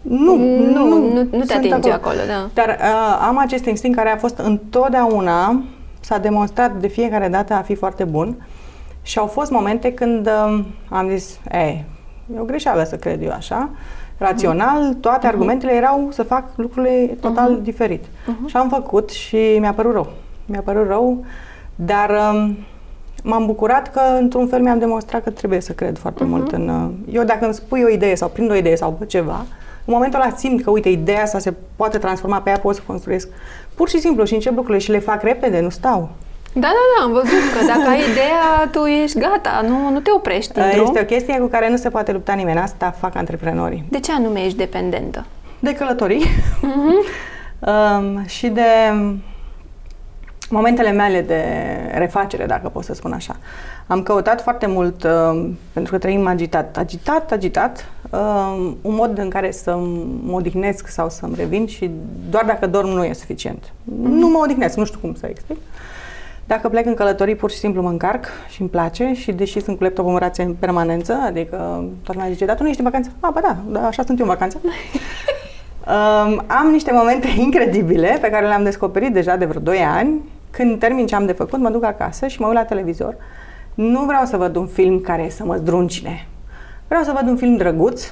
[0.09, 2.49] nu, nu, nu, nu, nu te atinge acolo, acolo da.
[2.53, 5.63] Dar uh, am acest instinct care a fost întotdeauna,
[5.99, 8.47] s-a demonstrat de fiecare dată a fi foarte bun
[9.01, 11.85] și au fost momente când uh, am zis, e, e
[12.39, 13.69] o greșeală să cred eu așa,
[14.17, 15.29] rațional, toate uh-huh.
[15.29, 17.63] argumentele erau să fac lucrurile total uh-huh.
[17.63, 18.03] diferit.
[18.05, 18.45] Uh-huh.
[18.45, 20.11] Și am făcut și mi-a părut rău.
[20.45, 21.25] Mi-a părut rău
[21.75, 22.57] Dar um,
[23.23, 26.27] m-am bucurat că, într-un fel, mi-am demonstrat că trebuie să cred foarte uh-huh.
[26.27, 26.69] mult în...
[26.69, 29.45] Uh, eu, dacă îmi spui o idee sau prind o idee sau ceva,
[29.87, 32.81] în momentul ăla simt că, uite, ideea asta se poate transforma, pe ea pot să
[32.85, 33.27] construiesc
[33.75, 36.09] pur și simplu și încep lucrurile și le fac repede, nu stau.
[36.53, 40.11] Da, da, da, am văzut că dacă ai ideea, tu ești gata, nu, nu te
[40.11, 40.95] oprești Este drum.
[41.01, 43.85] o chestie cu care nu se poate lupta nimeni, asta fac antreprenorii.
[43.89, 45.25] De ce anume ești dependentă?
[45.59, 47.07] De călătorii uh-huh.
[47.71, 48.61] um, și de
[50.49, 51.43] momentele mele de
[51.97, 53.35] refacere, dacă pot să spun așa.
[53.87, 59.29] Am căutat foarte mult, uh, pentru că trăim agitat, agitat, agitat, uh, un mod în
[59.29, 59.77] care să
[60.23, 61.91] mă odihnesc sau să-mi revin și
[62.29, 63.63] doar dacă dorm nu e suficient.
[63.63, 64.09] Mm-hmm.
[64.09, 65.57] Nu mă odihnesc, nu știu cum să explic.
[66.45, 69.77] Dacă plec în călătorii, pur și simplu mă încarc și îmi place și deși sunt
[69.77, 71.57] cu laptopul în rație în permanență, adică
[72.03, 73.11] toată lumea zice, dar tu nu ești în vacanță?
[73.19, 74.61] Ah, ba da, da, așa sunt eu în vacanță.
[74.63, 80.79] um, am niște momente incredibile pe care le-am descoperit deja de vreo 2 ani când
[80.79, 83.15] termin ce am de făcut, mă duc acasă și mă uit la televizor.
[83.73, 86.27] Nu vreau să văd un film care să mă zdruncine.
[86.87, 88.11] Vreau să văd un film drăguț,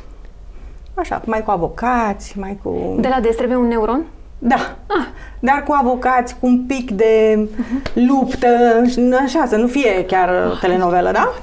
[0.93, 2.95] așa, mai cu avocați, mai cu...
[2.99, 4.05] De la des trebuie un neuron?
[4.39, 5.05] Da, ah.
[5.39, 7.93] dar cu avocați, cu un pic de uh-huh.
[7.93, 8.47] luptă,
[9.23, 11.33] așa, să nu fie chiar oh, telenovelă, da?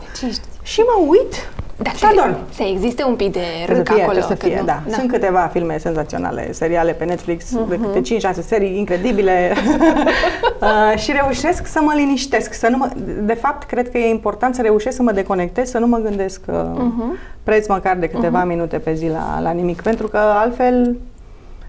[0.62, 1.48] Și mă uit
[1.82, 2.38] da, și ador.
[2.54, 4.20] Să existe un pic de râc să fie, acolo.
[4.20, 4.82] Să fie, da.
[4.86, 4.94] da.
[4.94, 7.68] Sunt câteva filme senzaționale, seriale pe Netflix, uh-huh.
[7.68, 9.52] de câte 5-6 serii incredibile
[10.60, 12.52] uh, și reușesc să mă liniștesc.
[12.52, 12.88] Să nu mă,
[13.22, 16.40] de fapt, cred că e important să reușesc să mă deconectez, să nu mă gândesc
[16.48, 17.42] uh, uh-huh.
[17.42, 18.48] preț măcar de câteva uh-huh.
[18.48, 20.96] minute pe zi la, la nimic, pentru că altfel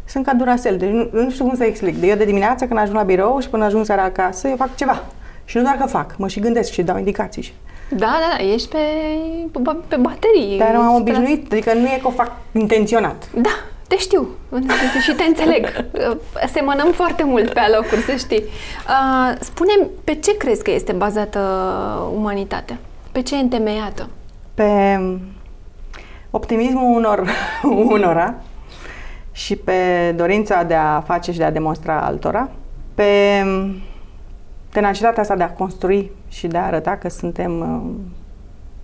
[0.05, 0.77] sunt ca durasel.
[0.77, 1.97] Deci nu, nu știu cum să explic.
[1.99, 4.75] De eu de dimineață când ajung la birou și până ajung seara acasă, eu fac
[4.75, 5.03] ceva.
[5.45, 7.53] Și nu doar că fac, mă și gândesc și dau indicații.
[7.89, 8.77] Da, da, da, ești pe,
[9.87, 10.57] pe baterii.
[10.57, 13.29] Dar am obișnuit, adică nu e că o fac intenționat.
[13.35, 13.49] Da,
[13.87, 14.27] te știu
[15.01, 15.67] și te înțeleg.
[16.53, 18.43] Semănăm foarte mult pe alocuri, să știi.
[18.43, 19.73] Uh, spune
[20.03, 21.39] pe ce crezi că este bazată
[22.15, 22.77] umanitatea?
[23.11, 24.09] Pe ce e întemeiată?
[24.53, 24.99] Pe
[26.31, 27.29] optimismul unor,
[27.93, 28.35] unora
[29.31, 32.49] și pe dorința de a face și de a demonstra altora,
[32.95, 33.03] pe
[34.69, 37.91] tenacitatea asta de a construi și de a arăta că suntem uh,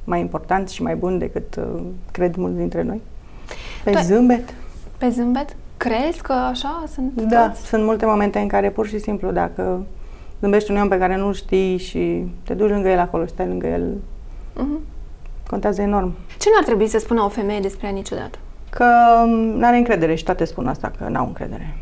[0.04, 1.82] mai importanți și mai buni decât uh,
[2.12, 3.02] cred mulți dintre noi.
[3.84, 4.54] Pe tu zâmbet.
[4.97, 5.56] Pe zâmbet?
[5.78, 7.66] Crezi că așa sunt Da, toți?
[7.66, 9.86] sunt multe momente în care pur și simplu dacă
[10.39, 13.68] zâmbești un om pe care nu știi și te duci lângă el acolo, stai lângă
[13.68, 13.93] el,
[14.56, 14.80] uh-huh.
[15.50, 16.14] contează enorm.
[16.39, 18.38] Ce nu ar trebui să spună o femeie despre ea niciodată?
[18.70, 18.86] Că
[19.24, 21.78] um, nu are încredere și toate spun asta, că n-au încredere.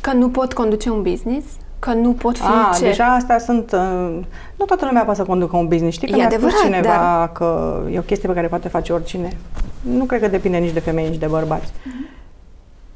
[0.00, 1.46] Că nu pot conduce un business?
[1.78, 2.84] Că nu pot fi A, ce?
[2.84, 3.72] deja astea sunt...
[3.72, 4.18] Uh,
[4.56, 5.96] nu toată lumea poate să conducă un business.
[5.96, 7.32] Știi că e mi-a adevărat, spus cineva dar...
[7.32, 9.36] că e o chestie pe care poate face oricine.
[9.80, 11.70] Nu cred că depinde nici de femei, nici de bărbați.
[11.70, 12.16] Uh-huh.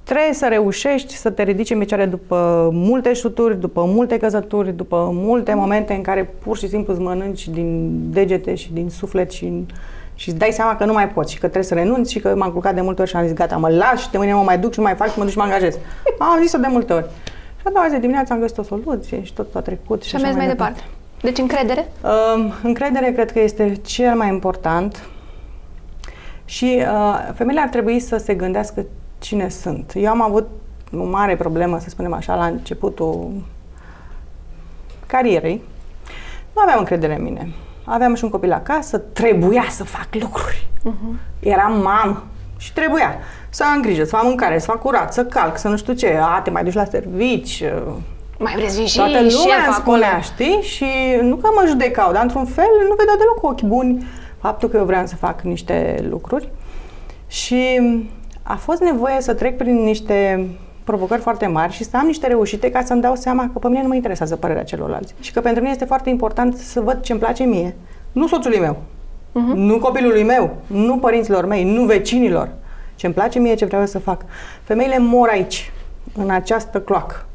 [0.04, 5.10] Trebuie să reușești să te ridici în picioare după multe șuturi, după multe căzături, după
[5.12, 9.64] multe momente în care pur și simplu îți mănânci din degete și din suflet și,
[10.14, 12.34] și îți dai seama că nu mai poți și că trebuie să renunți și că
[12.36, 14.42] m-am culcat de multe ori și am zis gata, mă las și de mâine mă
[14.42, 15.78] mai duc și nu mai fac și mă duc și mă angajez.
[16.18, 17.06] Am zis-o de multe ori.
[17.62, 20.02] Și a doua zi dimineața am găsit o soluție și tot a trecut.
[20.02, 20.74] Și, și am mers mai departe.
[20.74, 20.96] departe.
[21.22, 21.92] Deci încredere?
[22.02, 25.08] Uh, încredere cred că este cel mai important
[26.44, 28.84] și uh, femeile ar trebui să se gândească
[29.18, 29.92] cine sunt.
[29.94, 30.48] Eu am avut
[30.96, 33.30] o mare problemă, să spunem așa, la începutul
[35.06, 35.62] carierei.
[36.54, 37.52] Nu aveam încredere în mine.
[37.84, 40.68] Aveam și un copil acasă, trebuia să fac lucruri.
[40.78, 41.40] Uh-huh.
[41.40, 42.24] Eram mamă
[42.56, 43.18] și trebuia
[43.54, 46.18] să am grijă, să fac mâncare, să fac curat, să calc, să nu știu ce,
[46.22, 47.64] a, te mai duci la servici.
[48.38, 50.58] Mai vreți și Toată lumea îmi spunea, știi?
[50.62, 50.86] Și
[51.20, 54.04] nu că mă judecau, dar într-un fel nu vedeau deloc cu ochi buni
[54.40, 56.48] faptul că eu vreau să fac niște lucruri.
[57.26, 57.80] Și
[58.42, 60.48] a fost nevoie să trec prin niște
[60.84, 63.82] provocări foarte mari și să am niște reușite ca să-mi dau seama că pe mine
[63.82, 65.14] nu mă interesează părerea celorlalți.
[65.20, 67.76] Și că pentru mine este foarte important să văd ce-mi place mie.
[68.12, 68.76] Nu soțului meu,
[69.30, 69.54] uh-huh.
[69.54, 72.48] nu copilului meu, nu părinților mei, nu vecinilor,
[72.94, 74.24] ce îmi place mie, ce vreau să fac.
[74.62, 75.72] Femeile mor aici,
[76.16, 77.26] în această cloacă.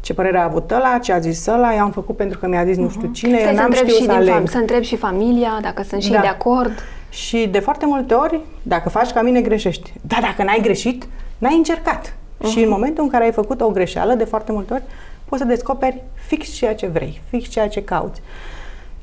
[0.00, 2.64] Ce părere a avut ăla, ce a zis ăla, eu am făcut pentru că mi-a
[2.64, 2.80] zis uh-huh.
[2.80, 4.40] nu știu cine, eu n-am știut să aleg.
[4.40, 6.20] Fam- să întreb și familia, dacă sunt și da.
[6.20, 6.72] de acord.
[7.08, 9.92] Și de foarte multe ori, dacă faci ca mine, greșești.
[10.00, 11.06] Dar dacă n-ai greșit,
[11.38, 12.08] n-ai încercat.
[12.08, 12.50] Uh-huh.
[12.50, 14.82] Și în momentul în care ai făcut o greșeală, de foarte multe ori,
[15.24, 18.20] poți să descoperi fix ceea ce vrei, fix ceea ce cauți.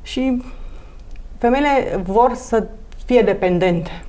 [0.02, 0.42] Și
[1.38, 2.66] femeile vor să
[3.04, 4.04] fie dependente.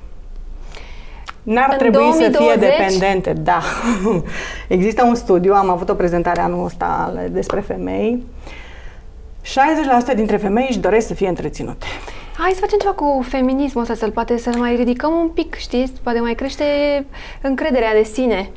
[1.44, 2.34] N-ar în trebui 2020?
[2.34, 3.60] să fie dependente, da.
[4.76, 8.22] Există un studiu, am avut o prezentare anul ăsta despre femei.
[10.12, 11.86] 60% dintre femei își doresc să fie întreținute.
[12.38, 15.92] Hai să facem ceva cu feminismul ăsta, să-l poate să mai ridicăm un pic, știți?
[16.02, 16.64] Poate mai crește
[17.40, 18.50] încrederea de sine.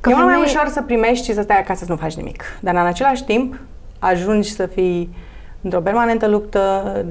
[0.00, 0.28] Că e femei...
[0.28, 2.42] mai ușor să primești și să stai acasă să nu faci nimic.
[2.60, 3.58] Dar în același timp,
[3.98, 5.14] ajungi să fii
[5.60, 7.04] într-o permanentă luptă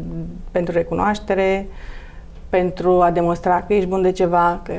[0.52, 1.68] pentru recunoaștere,
[2.52, 4.74] pentru a demonstra că ești bun de ceva, că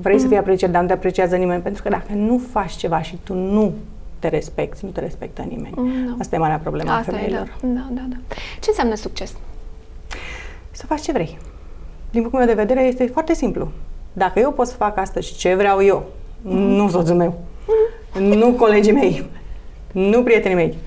[0.00, 0.20] vrei mm.
[0.20, 3.18] să fii apreciat, dar nu te apreciază nimeni, pentru că dacă nu faci ceva și
[3.24, 3.72] tu nu
[4.18, 5.74] te respecti, nu te respectă nimeni.
[5.76, 7.56] Mm, Asta e marea problemă Asta a femeilor.
[7.62, 7.68] E, da.
[7.74, 8.16] da, da, da.
[8.60, 9.36] Ce înseamnă succes?
[10.70, 11.38] Să faci ce vrei.
[12.10, 13.68] Din punctul meu de vedere este foarte simplu.
[14.12, 16.06] Dacă eu pot să fac astăzi ce vreau eu,
[16.42, 16.58] mm.
[16.58, 17.40] nu soțul meu,
[18.18, 18.24] mm.
[18.24, 19.24] nu colegii mei,
[19.92, 20.78] nu prietenii mei,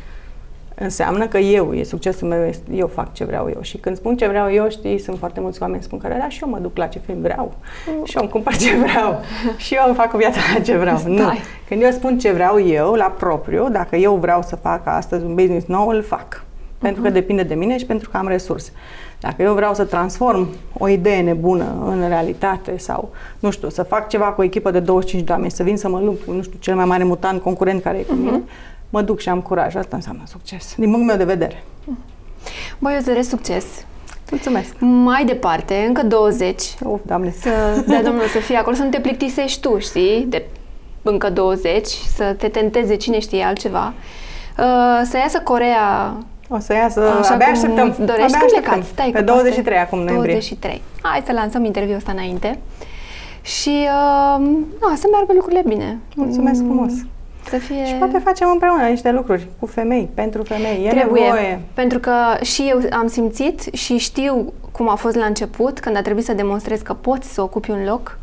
[0.81, 3.61] înseamnă că eu, e succesul meu, eu fac ce vreau eu.
[3.61, 6.43] Și când spun ce vreau eu, știi, sunt foarte mulți oameni spun că da, și
[6.43, 7.53] eu mă duc la ce film vreau.
[7.87, 8.05] Mm.
[8.05, 9.21] Și eu îmi cumpăr ce vreau.
[9.65, 10.97] și eu îmi fac viața la ce vreau.
[10.97, 11.13] Stai.
[11.13, 11.29] Nu.
[11.67, 15.35] Când eu spun ce vreau eu, la propriu, dacă eu vreau să fac astăzi un
[15.35, 16.43] business nou, îl fac.
[16.77, 17.17] Pentru că mhm.
[17.17, 18.71] depinde de mine și pentru că am resurse.
[19.19, 23.09] Dacă eu vreau să transform o idee nebună în realitate sau,
[23.39, 25.89] nu știu, să fac ceva cu o echipă de 25 de oameni, să vin să
[25.89, 28.70] mă lupt cu, nu știu, cel mai mare mutant concurent care e cu mine, uh-huh.
[28.91, 29.75] Mă duc și am curaj.
[29.75, 31.63] Asta înseamnă succes, din punctul meu de vedere.
[32.79, 33.65] Băi, eu îți doresc succes.
[34.29, 34.75] Mulțumesc.
[34.79, 36.61] Mai departe, încă 20.
[36.83, 37.33] Of, doamne.
[37.39, 37.49] Să,
[37.87, 40.45] da, domnul, să fie acolo, să nu te plictisești tu, știi, de
[41.01, 43.93] încă 20, să te tenteze cine știe altceva.
[44.57, 46.15] Uh, să iasă Corea
[46.53, 47.95] o să iasă, Așa abia așteptăm.
[48.05, 48.87] Dorești abia când plecați?
[48.87, 50.31] Stai Pe 23 acum noiembrie.
[50.31, 50.81] 23.
[51.01, 52.59] Hai să lansăm interviul ăsta înainte.
[53.41, 54.47] Și uh,
[54.81, 55.99] na, să meargă lucrurile bine.
[56.15, 56.91] Mulțumesc mm, frumos.
[57.49, 57.85] Să fie...
[57.85, 60.85] Și poate facem împreună niște lucruri cu femei, pentru femei.
[60.85, 61.61] E Trebuie, nevoie.
[61.73, 66.01] pentru că și eu am simțit și știu cum a fost la început, când a
[66.01, 68.17] trebuit să demonstrez că poți să ocupi un loc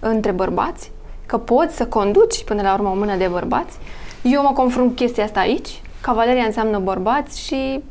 [0.00, 0.92] între bărbați,
[1.26, 3.78] că poți să conduci până la urmă o mână de bărbați.
[4.22, 7.82] Eu mă confrunt cu chestia asta aici Cavaleria înseamnă bărbați și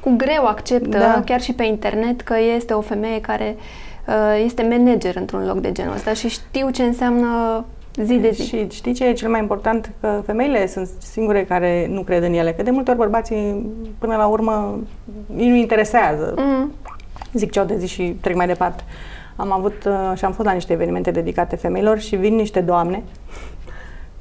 [0.00, 1.22] cu greu acceptă, da.
[1.24, 3.56] chiar și pe internet, că este o femeie care
[4.06, 7.64] uh, este manager într-un loc de genul ăsta și știu ce înseamnă
[8.02, 8.46] zi de zi.
[8.46, 9.90] Și știi ce e cel mai important?
[10.00, 12.52] Că femeile sunt singure care nu cred în ele.
[12.52, 13.66] Că de multe ori bărbații,
[13.98, 14.78] până la urmă,
[15.36, 16.34] ei nu interesează.
[16.36, 16.72] Mm.
[17.32, 18.82] Zic ce au de zi și trec mai departe.
[19.36, 23.02] Am avut uh, și am fost la niște evenimente dedicate femeilor și vin niște doamne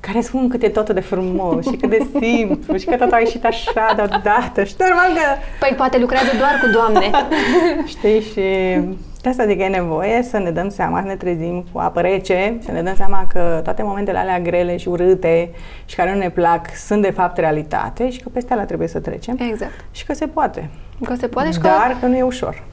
[0.07, 3.19] care spun cât e totul de frumos și cât de simplu și că totul a
[3.19, 5.21] ieșit așa deodată și normal că...
[5.59, 7.11] Păi poate lucrează doar cu doamne.
[7.93, 8.21] Știi?
[8.21, 8.41] Și
[9.25, 12.01] de asta zic că e nevoie să ne dăm seama, să ne trezim cu apă
[12.01, 15.49] rece, să ne dăm seama că toate momentele alea grele și urâte
[15.85, 18.99] și care nu ne plac sunt de fapt realitate și că peste alea trebuie să
[18.99, 19.37] trecem.
[19.51, 19.85] Exact.
[19.91, 20.69] Și că se poate.
[21.03, 21.97] Că se poate și Dar că...
[21.99, 22.63] că nu e ușor.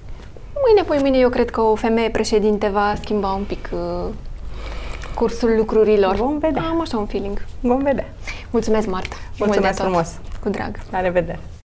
[0.65, 4.13] Mâine, poi mâine eu cred că o femeie președinte va schimba un pic uh
[5.15, 6.15] cursul lucrurilor.
[6.15, 6.63] Vom vedea.
[6.63, 7.45] Am așa un feeling.
[7.61, 8.07] Vom vedea.
[8.51, 9.17] Mulțumesc, Marta.
[9.39, 10.19] Mulțumesc frumos.
[10.43, 10.77] Cu drag.
[10.91, 11.39] La revedere.